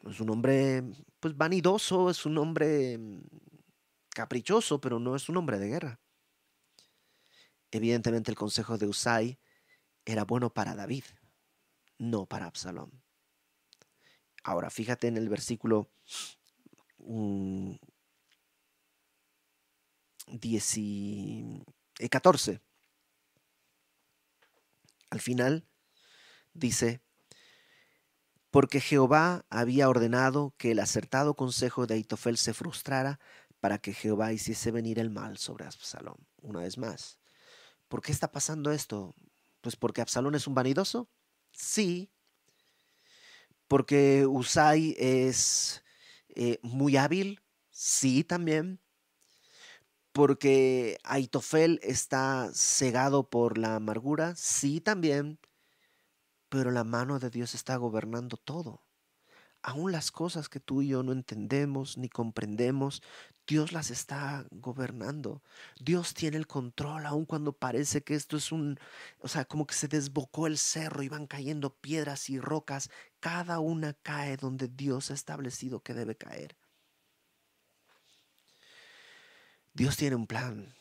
[0.03, 0.83] Es un hombre,
[1.19, 3.21] pues, vanidoso, es un hombre mm,
[4.09, 5.99] caprichoso, pero no es un hombre de guerra.
[7.75, 9.37] Evidentemente el consejo de Usai
[10.05, 11.03] era bueno para David,
[11.97, 13.03] no para Absalón.
[14.45, 15.91] Ahora, fíjate en el versículo
[22.09, 22.53] 14.
[22.53, 22.59] Mm,
[25.09, 25.67] Al final
[26.53, 27.01] dice,
[28.51, 33.19] porque Jehová había ordenado que el acertado consejo de Aitofel se frustrara
[33.59, 36.25] para que Jehová hiciese venir el mal sobre Absalón.
[36.37, 37.19] Una vez más,
[37.95, 39.15] ¿Por qué está pasando esto?
[39.61, 41.07] Pues porque Absalón es un vanidoso.
[41.53, 42.11] Sí.
[43.69, 45.81] Porque Usai es
[46.27, 47.41] eh, muy hábil.
[47.69, 48.81] Sí, también.
[50.11, 54.35] Porque Aitofel está cegado por la amargura.
[54.35, 55.39] Sí, también.
[56.49, 58.84] Pero la mano de Dios está gobernando todo
[59.65, 63.01] aún las cosas que tú y yo no entendemos ni comprendemos,
[63.47, 65.41] Dios las está gobernando.
[65.79, 68.79] Dios tiene el control, aun cuando parece que esto es un,
[69.19, 72.91] o sea, como que se desbocó el cerro y van cayendo piedras y rocas.
[73.19, 76.55] Cada una cae donde Dios ha establecido que debe caer.
[79.73, 80.75] Dios tiene un plan.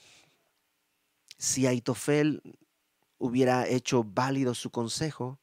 [1.38, 2.42] Si Aitofel
[3.16, 5.40] hubiera hecho válido su consejo,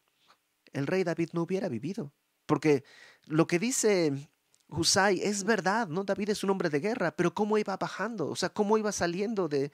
[0.74, 2.14] el rey David no hubiera vivido.
[2.46, 2.84] Porque
[3.26, 4.30] lo que dice
[4.72, 6.04] Husay es verdad, ¿no?
[6.06, 8.30] David es un hombre de guerra, pero ¿cómo iba bajando?
[8.30, 9.72] O sea, ¿cómo iba saliendo de,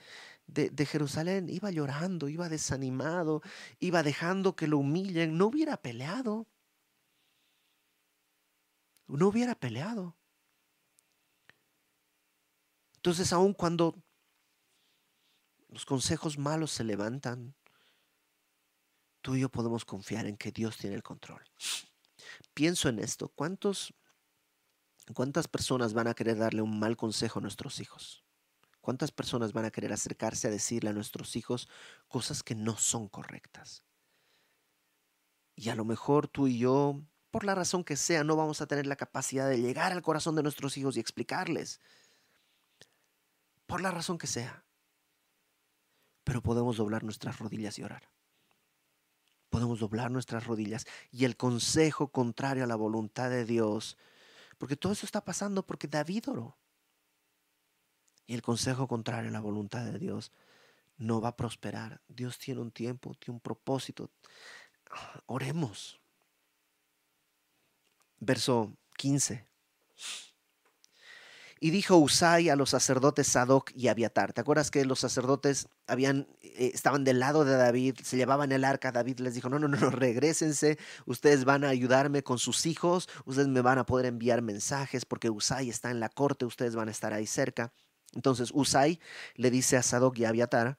[0.47, 1.49] de, Jerusalén?
[1.49, 3.43] Iba llorando, iba desanimado,
[3.79, 5.37] iba dejando que lo humillen.
[5.37, 6.47] No hubiera peleado.
[9.07, 10.15] No hubiera peleado.
[12.95, 13.95] Entonces, aun cuando
[15.69, 17.53] los consejos malos se levantan,
[19.21, 21.43] tú y yo podemos confiar en que Dios tiene el control
[22.57, 23.93] pienso en esto, ¿cuántos,
[25.13, 28.25] ¿cuántas personas van a querer darle un mal consejo a nuestros hijos?
[28.81, 31.69] ¿Cuántas personas van a querer acercarse a decirle a nuestros hijos
[32.07, 33.83] cosas que no son correctas?
[35.53, 38.65] Y a lo mejor tú y yo, por la razón que sea, no vamos a
[38.65, 41.79] tener la capacidad de llegar al corazón de nuestros hijos y explicarles.
[43.67, 44.65] Por la razón que sea.
[46.23, 48.16] Pero podemos doblar nuestras rodillas y orar
[49.49, 53.97] podemos doblar nuestras rodillas y el consejo contrario a la voluntad de Dios,
[54.57, 56.57] porque todo eso está pasando porque David oró.
[58.25, 60.31] Y el consejo contrario a la voluntad de Dios
[60.97, 62.01] no va a prosperar.
[62.07, 64.09] Dios tiene un tiempo, tiene un propósito.
[65.27, 65.99] Oremos.
[68.19, 69.45] Verso 15.
[71.59, 74.33] Y dijo Usai a los sacerdotes Sadoc y Abiatar.
[74.33, 78.63] ¿Te acuerdas que los sacerdotes habían, eh, estaban del lado de David, se llevaban el
[78.63, 78.91] arca?
[78.91, 83.09] David les dijo, no, no, no, no, regresense, ustedes van a ayudarme con sus hijos,
[83.25, 86.89] ustedes me van a poder enviar mensajes porque Usai está en la corte, ustedes van
[86.89, 87.73] a estar ahí cerca.
[88.13, 88.99] Entonces Usai
[89.35, 90.77] le dice a Sadoc y a Abiatar,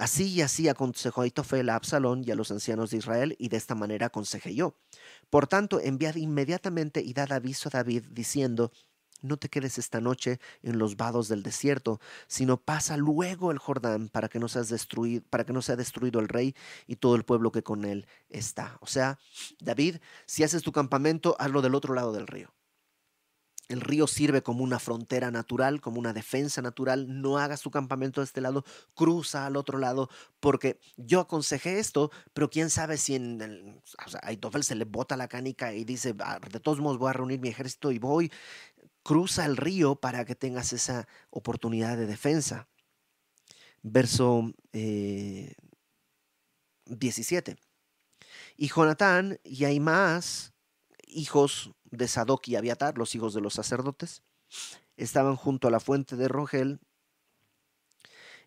[0.00, 3.58] Así y así aconsejó Aitofel a Absalón y a los ancianos de Israel, y de
[3.58, 4.74] esta manera aconsejé yo.
[5.28, 8.72] Por tanto, enviad inmediatamente y dad aviso a David, diciendo,
[9.22, 14.08] no te quedes esta noche en los vados del desierto, sino pasa luego el Jordán
[14.08, 16.54] para que no seas destruido, para que no sea destruido el rey
[16.86, 18.78] y todo el pueblo que con él está.
[18.80, 19.18] O sea,
[19.60, 22.52] David, si haces tu campamento, hazlo del otro lado del río.
[23.70, 27.20] El río sirve como una frontera natural, como una defensa natural.
[27.20, 32.10] No hagas tu campamento de este lado, cruza al otro lado, porque yo aconsejé esto,
[32.34, 33.80] pero quién sabe si en el,
[34.62, 37.48] se le bota la canica y dice, ah, de todos modos voy a reunir mi
[37.48, 38.32] ejército y voy
[39.02, 42.68] cruza el río para que tengas esa oportunidad de defensa.
[43.82, 44.52] Verso
[46.86, 47.50] 17.
[47.52, 47.56] Eh,
[48.56, 50.52] y Jonatán y más
[51.06, 54.22] hijos de Sadoc y Abiatar, los hijos de los sacerdotes,
[54.96, 56.80] estaban junto a la fuente de Rogel,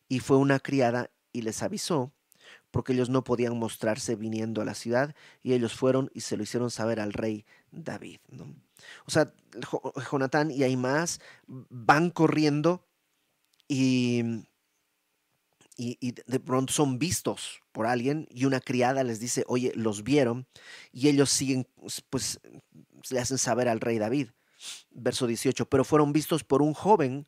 [0.08, 2.14] y fue una criada y les avisó,
[2.72, 6.44] porque ellos no podían mostrarse viniendo a la ciudad, y ellos fueron y se lo
[6.44, 8.20] hicieron saber al rey David.
[9.06, 9.34] O sea,
[10.12, 12.86] Jonatán y Aimás van corriendo
[13.68, 14.46] y,
[15.78, 20.48] y, de pronto son vistos por alguien y una criada les dice, oye, los vieron
[20.92, 21.68] y ellos siguen,
[22.10, 22.40] pues
[23.10, 24.30] le hacen saber al rey David.
[24.92, 27.28] Verso 18, pero fueron vistos por un joven,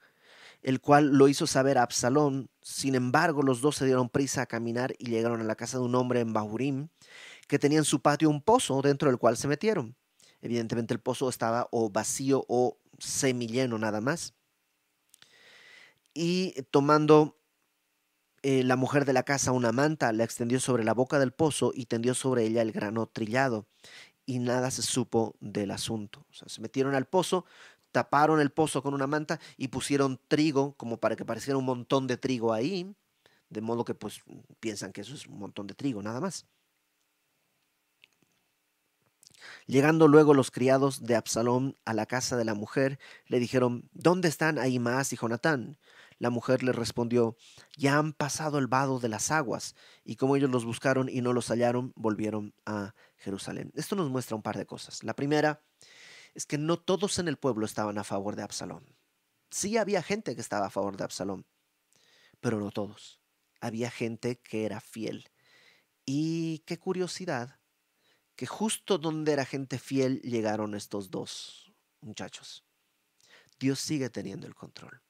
[0.61, 2.49] el cual lo hizo saber a Absalón.
[2.61, 5.83] Sin embargo, los dos se dieron prisa a caminar y llegaron a la casa de
[5.83, 6.87] un hombre en Bahurim,
[7.47, 9.97] que tenía en su patio un pozo dentro del cual se metieron.
[10.45, 14.35] Evidentemente el pozo estaba o vacío o semilleno nada más.
[16.13, 17.39] Y tomando
[18.43, 21.71] eh, la mujer de la casa una manta, la extendió sobre la boca del pozo
[21.73, 23.65] y tendió sobre ella el grano trillado.
[24.27, 26.27] Y nada se supo del asunto.
[26.29, 27.45] Se metieron al pozo,
[27.91, 32.05] taparon el pozo con una manta y pusieron trigo como para que pareciera un montón
[32.05, 32.95] de trigo ahí.
[33.49, 34.21] De modo que pues
[34.59, 36.45] piensan que eso es un montón de trigo, nada más.
[39.67, 44.27] Llegando luego los criados de Absalón a la casa de la mujer, le dijeron, ¿Dónde
[44.27, 45.77] están Ahimaas y Jonatán?
[46.17, 47.35] La mujer le respondió,
[47.77, 51.33] Ya han pasado el vado de las aguas, y como ellos los buscaron y no
[51.33, 53.71] los hallaron, volvieron a Jerusalén.
[53.75, 55.03] Esto nos muestra un par de cosas.
[55.03, 55.61] La primera
[56.33, 58.85] es que no todos en el pueblo estaban a favor de Absalón.
[59.49, 61.45] Sí había gente que estaba a favor de Absalón,
[62.39, 63.19] pero no todos.
[63.61, 65.29] Había gente que era fiel.
[66.05, 67.59] Y qué curiosidad
[68.35, 72.65] que justo donde era gente fiel llegaron estos dos muchachos.
[73.59, 75.01] Dios sigue teniendo el control.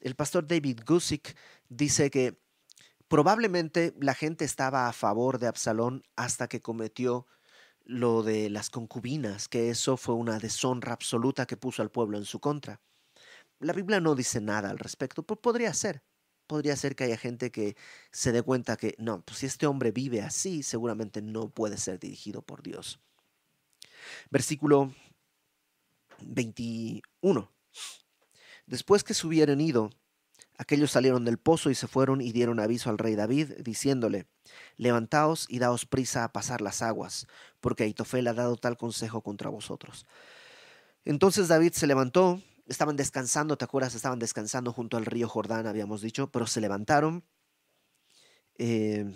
[0.00, 1.36] El pastor David Gusick
[1.68, 2.38] dice que
[3.08, 7.26] probablemente la gente estaba a favor de Absalón hasta que cometió
[7.84, 12.24] lo de las concubinas, que eso fue una deshonra absoluta que puso al pueblo en
[12.24, 12.80] su contra.
[13.58, 16.02] La Biblia no dice nada al respecto, pero podría ser
[16.46, 17.76] podría ser que haya gente que
[18.10, 21.98] se dé cuenta que no, pues si este hombre vive así, seguramente no puede ser
[21.98, 23.00] dirigido por Dios.
[24.30, 24.92] Versículo
[26.20, 27.50] 21.
[28.66, 29.90] Después que se hubieran ido,
[30.58, 34.26] aquellos salieron del pozo y se fueron y dieron aviso al rey David, diciéndole,
[34.76, 37.26] levantaos y daos prisa a pasar las aguas,
[37.60, 40.06] porque Aitofel ha dado tal consejo contra vosotros.
[41.04, 42.40] Entonces David se levantó
[42.72, 43.94] estaban descansando, ¿te acuerdas?
[43.94, 47.24] Estaban descansando junto al río Jordán, habíamos dicho, pero se levantaron.
[48.58, 49.06] Eh,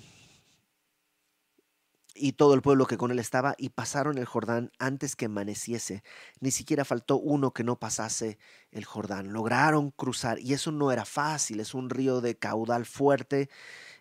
[2.18, 6.02] y todo el pueblo que con él estaba, y pasaron el Jordán antes que amaneciese.
[6.40, 8.38] Ni siquiera faltó uno que no pasase
[8.70, 9.32] el Jordán.
[9.32, 13.50] Lograron cruzar, y eso no era fácil, es un río de caudal fuerte,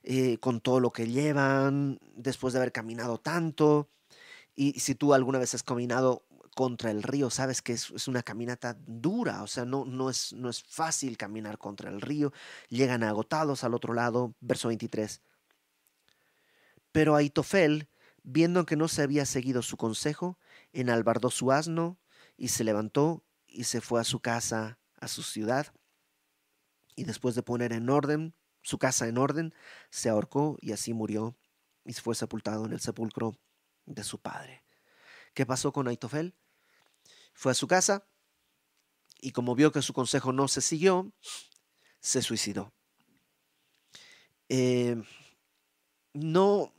[0.03, 3.89] eh, con todo lo que llevan, después de haber caminado tanto.
[4.55, 6.24] Y si tú alguna vez has caminado
[6.55, 10.49] contra el río, sabes que es, una caminata dura, o sea, no, no, es, no
[10.49, 12.33] es fácil caminar contra el río,
[12.69, 15.21] llegan agotados al otro lado, verso 23.
[16.91, 17.89] Pero Aitofel,
[18.23, 20.39] viendo que no se había seguido su consejo,
[20.73, 21.99] enalbardó su asno
[22.37, 25.67] y se levantó y se fue a su casa, a su ciudad,
[26.95, 28.33] y después de poner en orden
[28.65, 29.53] su casa en orden,
[29.91, 31.37] se ahorcó y así murió
[31.85, 33.37] y fue sepultado en el sepulcro
[33.85, 34.63] de su padre.
[35.35, 36.33] ¿Qué pasó con Aitofel?
[37.35, 38.07] Fue a su casa
[39.21, 41.11] y como vio que su consejo no se siguió,
[41.99, 42.73] se suicidó.
[44.49, 45.01] Eh,
[46.13, 46.73] no,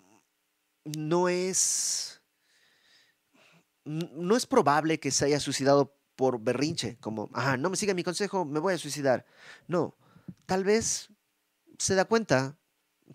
[0.84, 2.22] no es,
[3.84, 8.02] no es probable que se haya suicidado por berrinche, como, ah, no me siga mi
[8.02, 9.26] consejo, me voy a suicidar.
[9.68, 9.94] No,
[10.46, 11.10] tal vez
[11.78, 12.58] se da cuenta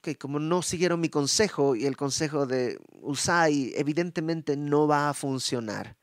[0.01, 5.13] que como no siguieron mi consejo y el consejo de Usai evidentemente no va a
[5.13, 6.00] funcionar.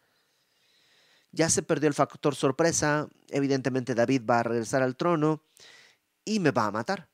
[1.33, 5.43] Ya se perdió el factor sorpresa, evidentemente David va a regresar al trono
[6.25, 7.09] y me va a matar.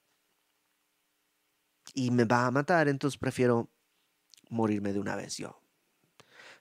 [1.95, 3.71] y me va a matar, entonces prefiero
[4.51, 5.61] morirme de una vez yo.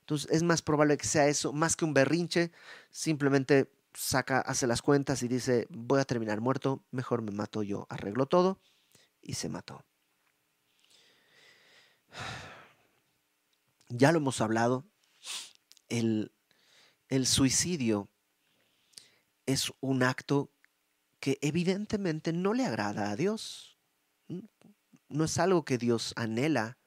[0.01, 2.51] Entonces es más probable que sea eso, más que un berrinche,
[2.91, 7.87] simplemente saca, hace las cuentas y dice, voy a terminar muerto, mejor me mato yo,
[7.89, 8.59] arreglo todo
[9.21, 9.83] y se mató.
[13.89, 14.85] Ya lo hemos hablado,
[15.87, 16.31] el,
[17.13, 18.09] el suicidio
[19.45, 20.49] es un acto
[21.19, 23.77] que evidentemente no le agrada a Dios.
[25.09, 26.79] No es algo que Dios anhela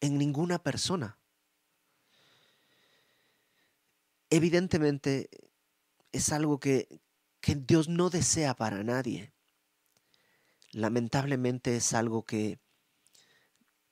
[0.00, 1.18] en ninguna persona.
[4.30, 5.28] Evidentemente
[6.12, 7.00] es algo que,
[7.40, 9.32] que Dios no desea para nadie.
[10.70, 12.60] Lamentablemente es algo que,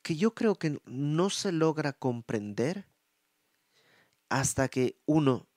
[0.02, 2.86] que yo creo que no se logra comprender
[4.28, 5.47] hasta que uno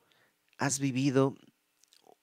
[0.61, 1.35] has vivido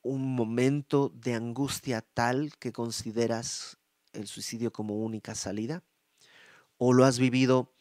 [0.01, 3.79] un momento de angustia tal que consideras
[4.13, 5.83] el suicidio como única salida
[6.77, 7.75] o lo has vivido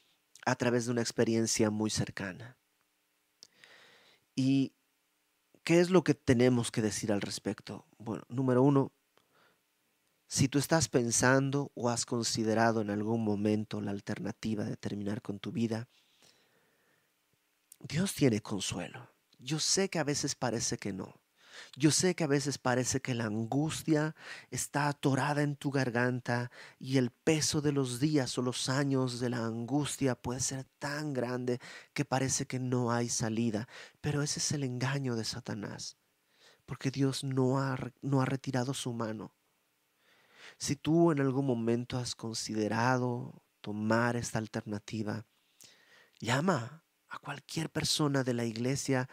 [0.47, 2.57] a través de una experiencia muy cercana.
[4.33, 4.73] ¿Y
[5.63, 7.85] qué es lo que tenemos que decir al respecto?
[7.99, 8.91] Bueno, número uno,
[10.25, 15.37] si tú estás pensando o has considerado en algún momento la alternativa de terminar con
[15.37, 15.87] tu vida,
[17.79, 19.16] Dios tiene consuelo.
[19.39, 21.19] Yo sé que a veces parece que no.
[21.75, 24.15] Yo sé que a veces parece que la angustia
[24.51, 29.29] está atorada en tu garganta y el peso de los días o los años de
[29.29, 31.59] la angustia puede ser tan grande
[31.93, 33.67] que parece que no hay salida.
[34.01, 35.97] Pero ese es el engaño de Satanás,
[36.65, 39.33] porque Dios no ha, no ha retirado su mano.
[40.57, 45.25] Si tú en algún momento has considerado tomar esta alternativa,
[46.19, 49.09] llama a cualquier persona de la iglesia,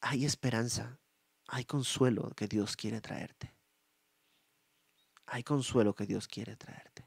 [0.00, 0.98] hay esperanza,
[1.48, 3.54] hay consuelo que Dios quiere traerte.
[5.26, 7.06] Hay consuelo que Dios quiere traerte.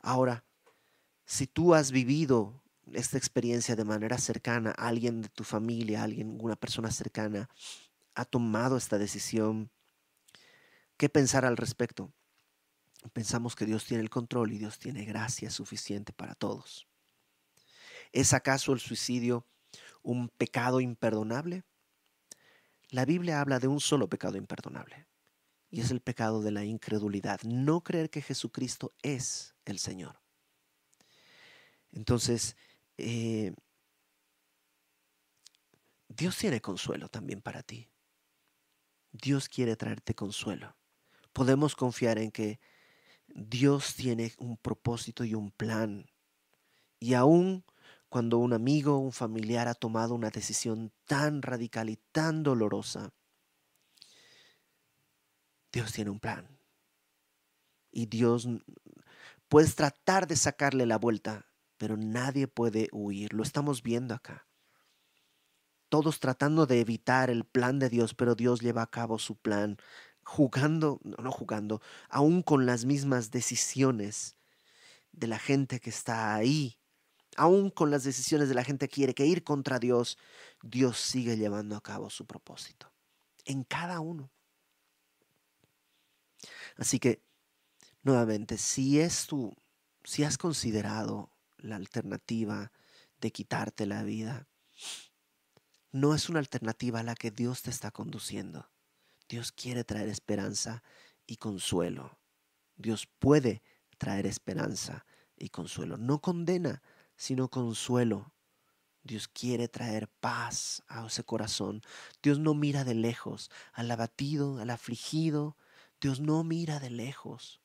[0.00, 0.44] Ahora,
[1.24, 2.62] si tú has vivido
[2.92, 7.48] esta experiencia de manera cercana, alguien de tu familia, alguien, una persona cercana,
[8.14, 9.70] ha tomado esta decisión,
[10.96, 12.12] ¿qué pensar al respecto?
[13.12, 16.86] Pensamos que Dios tiene el control y Dios tiene gracia suficiente para todos.
[18.16, 19.46] ¿Es acaso el suicidio
[20.02, 21.64] un pecado imperdonable?
[22.88, 25.06] La Biblia habla de un solo pecado imperdonable,
[25.68, 30.18] y es el pecado de la incredulidad, no creer que Jesucristo es el Señor.
[31.92, 32.56] Entonces,
[32.96, 33.52] eh,
[36.08, 37.90] Dios tiene consuelo también para ti.
[39.12, 40.74] Dios quiere traerte consuelo.
[41.34, 42.60] Podemos confiar en que
[43.26, 46.10] Dios tiene un propósito y un plan.
[46.98, 47.62] Y aún
[48.08, 53.12] cuando un amigo, un familiar ha tomado una decisión tan radical y tan dolorosa,
[55.72, 56.58] Dios tiene un plan.
[57.90, 58.48] Y Dios,
[59.48, 61.46] puedes tratar de sacarle la vuelta,
[61.76, 63.32] pero nadie puede huir.
[63.32, 64.46] Lo estamos viendo acá.
[65.88, 69.76] Todos tratando de evitar el plan de Dios, pero Dios lleva a cabo su plan,
[70.22, 74.36] jugando, no jugando, aún con las mismas decisiones
[75.12, 76.78] de la gente que está ahí
[77.36, 80.18] aún con las decisiones de la gente que quiere que ir contra Dios,
[80.62, 82.92] Dios sigue llevando a cabo su propósito
[83.44, 84.30] en cada uno.
[86.76, 87.22] Así que,
[88.02, 89.56] nuevamente, si es tu,
[90.04, 92.72] si has considerado la alternativa
[93.20, 94.46] de quitarte la vida,
[95.92, 98.70] no es una alternativa a la que Dios te está conduciendo.
[99.28, 100.82] Dios quiere traer esperanza
[101.26, 102.18] y consuelo.
[102.76, 103.62] Dios puede
[103.96, 105.06] traer esperanza
[105.36, 105.96] y consuelo.
[105.96, 106.82] No condena,
[107.16, 108.32] sino consuelo.
[109.02, 111.82] Dios quiere traer paz a ese corazón.
[112.22, 115.56] Dios no mira de lejos al abatido, al afligido.
[116.00, 117.60] Dios no mira de lejos.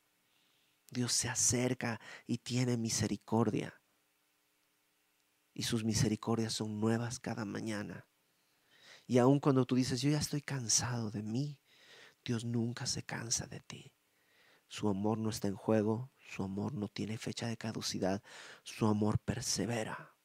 [0.91, 3.81] Dios se acerca y tiene misericordia.
[5.53, 8.07] Y sus misericordias son nuevas cada mañana.
[9.07, 11.59] Y aun cuando tú dices, yo ya estoy cansado de mí,
[12.23, 13.93] Dios nunca se cansa de ti.
[14.67, 18.23] Su amor no está en juego, su amor no tiene fecha de caducidad,
[18.63, 20.15] su amor persevera.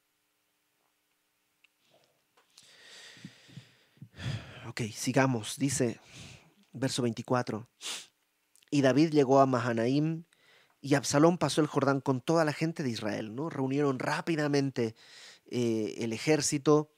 [4.69, 5.57] Ok, sigamos.
[5.59, 6.01] Dice
[6.73, 7.69] verso 24.
[8.71, 10.25] Y David llegó a Mahanaim
[10.81, 13.35] y Absalón pasó el Jordán con toda la gente de Israel.
[13.35, 13.51] ¿no?
[13.51, 14.95] Reunieron rápidamente
[15.47, 16.96] eh, el ejército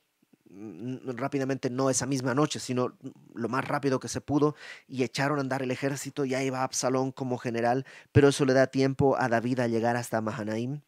[0.51, 2.97] rápidamente, no esa misma noche, sino
[3.35, 4.55] lo más rápido que se pudo,
[4.87, 8.55] y echaron a andar el ejército, y ahí va Absalón como general, pero eso le
[8.55, 10.81] da tiempo a David a llegar hasta Mahanaim.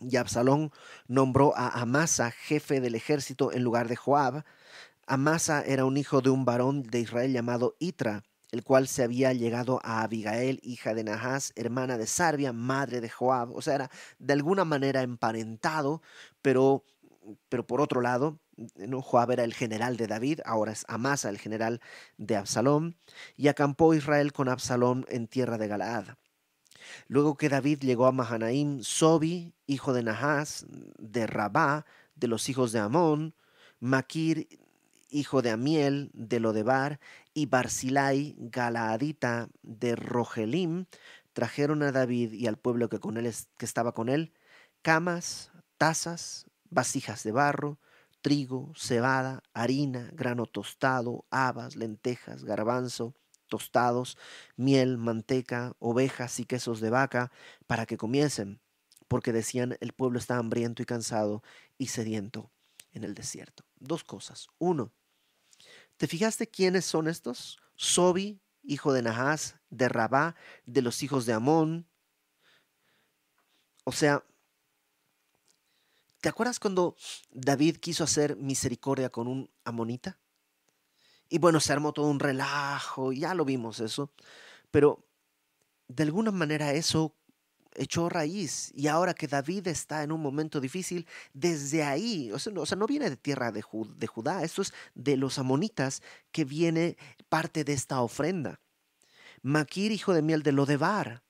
[0.00, 0.72] Y Absalón
[1.06, 4.44] nombró a Amasa jefe del ejército en lugar de Joab.
[5.06, 9.32] Amasa era un hijo de un varón de Israel llamado Itra, el cual se había
[9.32, 13.52] llegado a Abigail, hija de Nahas, hermana de Sarbia, madre de Joab.
[13.54, 16.02] O sea, era de alguna manera emparentado,
[16.42, 16.84] pero,
[17.48, 18.40] pero por otro lado.
[19.02, 21.80] Joab era el general de David, ahora es Amasa el general
[22.18, 22.96] de Absalón,
[23.36, 26.16] y acampó Israel con Absalón en tierra de Galaad.
[27.08, 30.66] Luego que David llegó a Mahanaim, Sobi, hijo de Nahas,
[30.98, 33.34] de Rabá, de los hijos de Amón,
[33.80, 34.48] Maquir,
[35.10, 37.00] hijo de Amiel, de Lodebar,
[37.32, 40.86] y Barzilai, Galaadita, de Rogelim,
[41.32, 44.32] trajeron a David y al pueblo que, con él, que estaba con él,
[44.82, 47.78] camas, tazas, vasijas de barro,
[48.24, 53.14] trigo, cebada, harina, grano tostado, habas, lentejas, garbanzo,
[53.48, 54.16] tostados,
[54.56, 57.30] miel, manteca, ovejas y quesos de vaca,
[57.66, 58.62] para que comiesen,
[59.08, 61.42] porque decían el pueblo está hambriento y cansado
[61.76, 62.50] y sediento
[62.92, 63.66] en el desierto.
[63.76, 64.48] Dos cosas.
[64.56, 64.90] Uno,
[65.98, 67.60] ¿te fijaste quiénes son estos?
[67.76, 71.86] Sobi, hijo de Nahas, de Rabá, de los hijos de Amón.
[73.84, 74.24] O sea,
[76.24, 76.96] ¿te acuerdas cuando
[77.32, 80.18] David quiso hacer misericordia con un amonita?
[81.28, 84.10] Y bueno, se armó todo un relajo, ya lo vimos eso,
[84.70, 85.04] pero
[85.86, 87.14] de alguna manera eso
[87.74, 92.54] echó raíz y ahora que David está en un momento difícil, desde ahí, o sea,
[92.54, 93.62] no, viene de tierra de,
[93.94, 96.02] de Judá, esto es de los amonitas
[96.32, 96.96] que viene
[97.28, 98.60] parte de esta ofrenda.
[99.42, 101.22] Maquir, hijo de miel de Lodebar,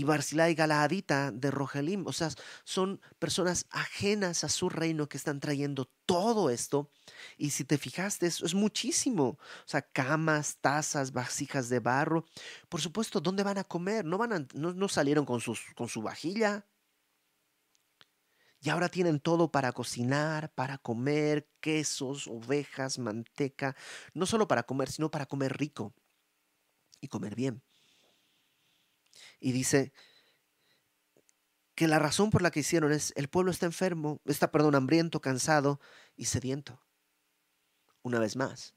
[0.00, 2.06] y Barzilai Galaadita de Rogelim.
[2.06, 2.30] O sea,
[2.64, 6.90] son personas ajenas a su reino que están trayendo todo esto.
[7.36, 9.24] Y si te fijaste, es, es muchísimo.
[9.26, 12.24] O sea, camas, tazas, vasijas de barro.
[12.70, 14.06] Por supuesto, ¿dónde van a comer?
[14.06, 15.42] No, van a, no, salieron con,
[15.76, 16.66] con su vajilla.
[18.62, 23.76] Y ahora tienen todo para cocinar, para comer, quesos, ovejas, manteca.
[24.14, 25.94] No solo para comer, sino para comer rico
[27.02, 27.62] y comer bien
[29.40, 29.92] y dice
[31.74, 35.20] que la razón por la que hicieron es el pueblo está enfermo, está, perdón, hambriento,
[35.20, 35.80] cansado
[36.14, 36.82] y sediento.
[38.02, 38.74] Una vez más,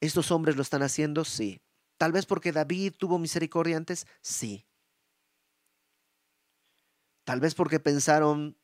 [0.00, 1.24] ¿estos hombres lo están haciendo?
[1.24, 1.60] Sí.
[1.98, 4.66] Tal vez porque David tuvo misericordia antes, sí.
[7.24, 8.56] Tal vez porque pensaron,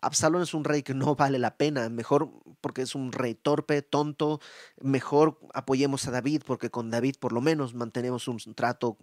[0.00, 3.82] Absalón es un rey que no vale la pena, mejor porque es un rey torpe,
[3.82, 4.40] tonto,
[4.80, 8.98] mejor apoyemos a David porque con David por lo menos mantenemos un trato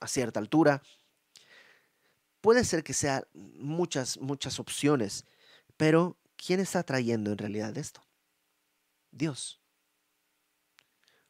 [0.00, 0.82] a cierta altura.
[2.40, 5.24] Puede ser que sea muchas, muchas opciones,
[5.76, 8.06] pero ¿quién está trayendo en realidad esto?
[9.10, 9.60] Dios.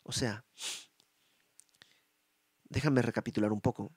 [0.03, 0.45] O sea,
[2.65, 3.95] déjame recapitular un poco.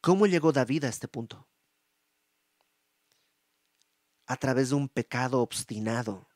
[0.00, 1.48] ¿Cómo llegó David a este punto?
[4.26, 6.28] A través de un pecado obstinado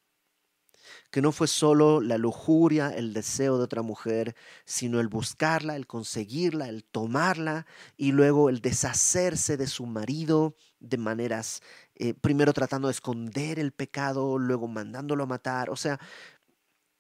[1.11, 4.35] que no fue solo la lujuria, el deseo de otra mujer,
[4.65, 7.67] sino el buscarla, el conseguirla, el tomarla
[7.97, 11.63] y luego el deshacerse de su marido de maneras,
[11.95, 15.71] eh, primero tratando de esconder el pecado, luego mandándolo a matar.
[15.71, 15.99] O sea,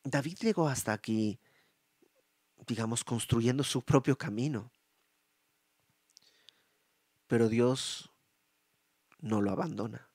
[0.04, 1.40] David llegó hasta aquí,
[2.66, 4.70] digamos, construyendo su propio camino.
[7.26, 8.10] Pero Dios
[9.20, 10.09] no lo abandona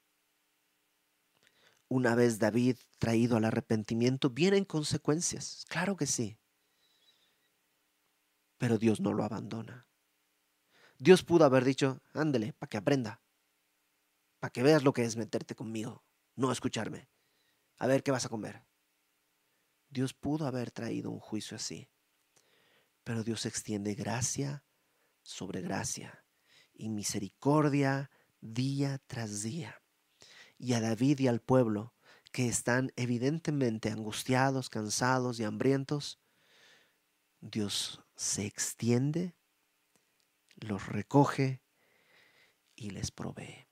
[1.87, 6.39] una vez David traído al arrepentimiento, vienen consecuencias, claro que sí.
[8.57, 9.87] Pero Dios no lo abandona.
[10.97, 13.21] Dios pudo haber dicho, ándele, para que aprenda,
[14.39, 16.03] para que veas lo que es meterte conmigo,
[16.35, 17.09] no escucharme.
[17.77, 18.65] A ver qué vas a comer.
[19.89, 21.89] Dios pudo haber traído un juicio así,
[23.03, 24.65] pero Dios extiende gracia
[25.21, 26.25] sobre gracia
[26.73, 28.09] y misericordia
[28.39, 29.84] día tras día
[30.57, 31.93] y a David y al pueblo,
[32.31, 36.19] que están evidentemente angustiados, cansados y hambrientos,
[37.39, 39.35] Dios se extiende,
[40.55, 41.61] los recoge
[42.75, 43.67] y les provee.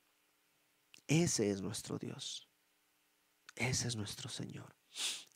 [1.07, 2.49] Ese es nuestro Dios.
[3.55, 4.75] Ese es nuestro Señor.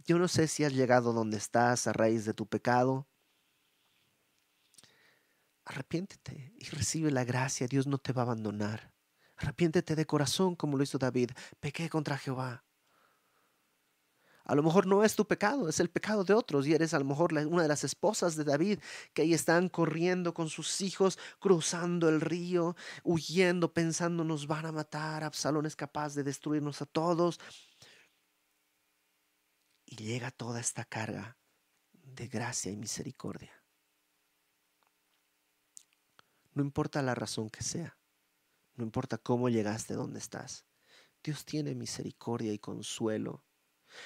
[0.05, 3.07] Yo no sé si has llegado donde estás a raíz de tu pecado.
[5.65, 7.67] Arrepiéntete y recibe la gracia.
[7.67, 8.96] Dios no te va a abandonar.
[9.37, 11.31] Arrepiéntete de corazón como lo hizo David.
[11.59, 12.63] Pequé contra Jehová.
[14.47, 16.99] A lo mejor no es tu pecado, es el pecado de otros y eres a
[16.99, 18.79] lo mejor una de las esposas de David
[19.13, 24.71] que ahí están corriendo con sus hijos, cruzando el río, huyendo, pensando nos van a
[24.71, 27.41] matar, Absalón es capaz de destruirnos a todos.
[29.85, 31.37] Y llega toda esta carga
[31.91, 33.51] de gracia y misericordia.
[36.53, 37.96] No importa la razón que sea.
[38.77, 40.65] No importa cómo llegaste donde estás.
[41.23, 43.43] Dios tiene misericordia y consuelo.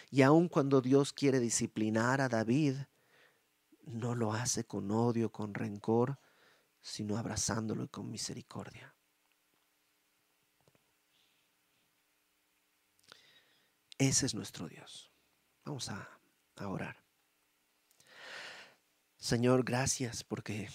[0.09, 2.77] Y aun cuando Dios quiere disciplinar a David,
[3.83, 6.19] no lo hace con odio, con rencor,
[6.81, 8.95] sino abrazándolo con misericordia.
[13.97, 15.11] Ese es nuestro Dios.
[15.65, 16.09] Vamos a,
[16.55, 17.03] a orar.
[19.17, 20.69] Señor, gracias porque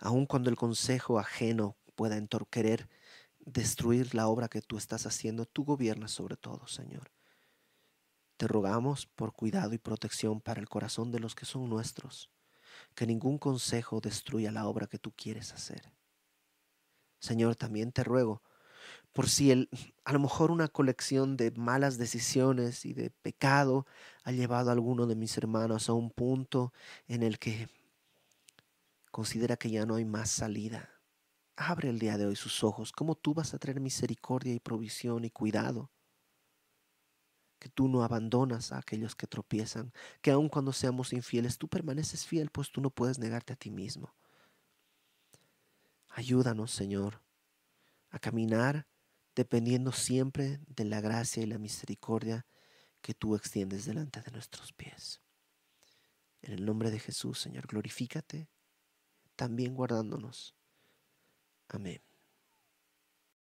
[0.00, 2.20] aun cuando el consejo ajeno pueda
[2.50, 2.88] querer
[3.38, 7.10] destruir la obra que tú estás haciendo, tú gobiernas sobre todo, Señor.
[8.36, 12.30] Te rogamos por cuidado y protección para el corazón de los que son nuestros,
[12.94, 15.92] que ningún consejo destruya la obra que tú quieres hacer.
[17.18, 18.42] Señor, también te ruego
[19.12, 19.68] por si el,
[20.04, 23.86] a lo mejor una colección de malas decisiones y de pecado
[24.22, 26.72] ha llevado a alguno de mis hermanos a un punto
[27.08, 27.68] en el que
[29.10, 30.90] considera que ya no hay más salida.
[31.56, 35.24] Abre el día de hoy sus ojos, cómo tú vas a traer misericordia y provisión
[35.24, 35.90] y cuidado
[37.60, 39.92] que tú no abandonas a aquellos que tropiezan,
[40.22, 43.70] que aun cuando seamos infieles, tú permaneces fiel, pues tú no puedes negarte a ti
[43.70, 44.14] mismo.
[46.08, 47.22] Ayúdanos, Señor,
[48.08, 48.88] a caminar
[49.36, 52.46] dependiendo siempre de la gracia y la misericordia
[53.02, 55.20] que tú extiendes delante de nuestros pies.
[56.40, 58.48] En el nombre de Jesús, Señor, glorifícate,
[59.40, 60.54] también guardándonos.
[61.68, 62.09] Amén.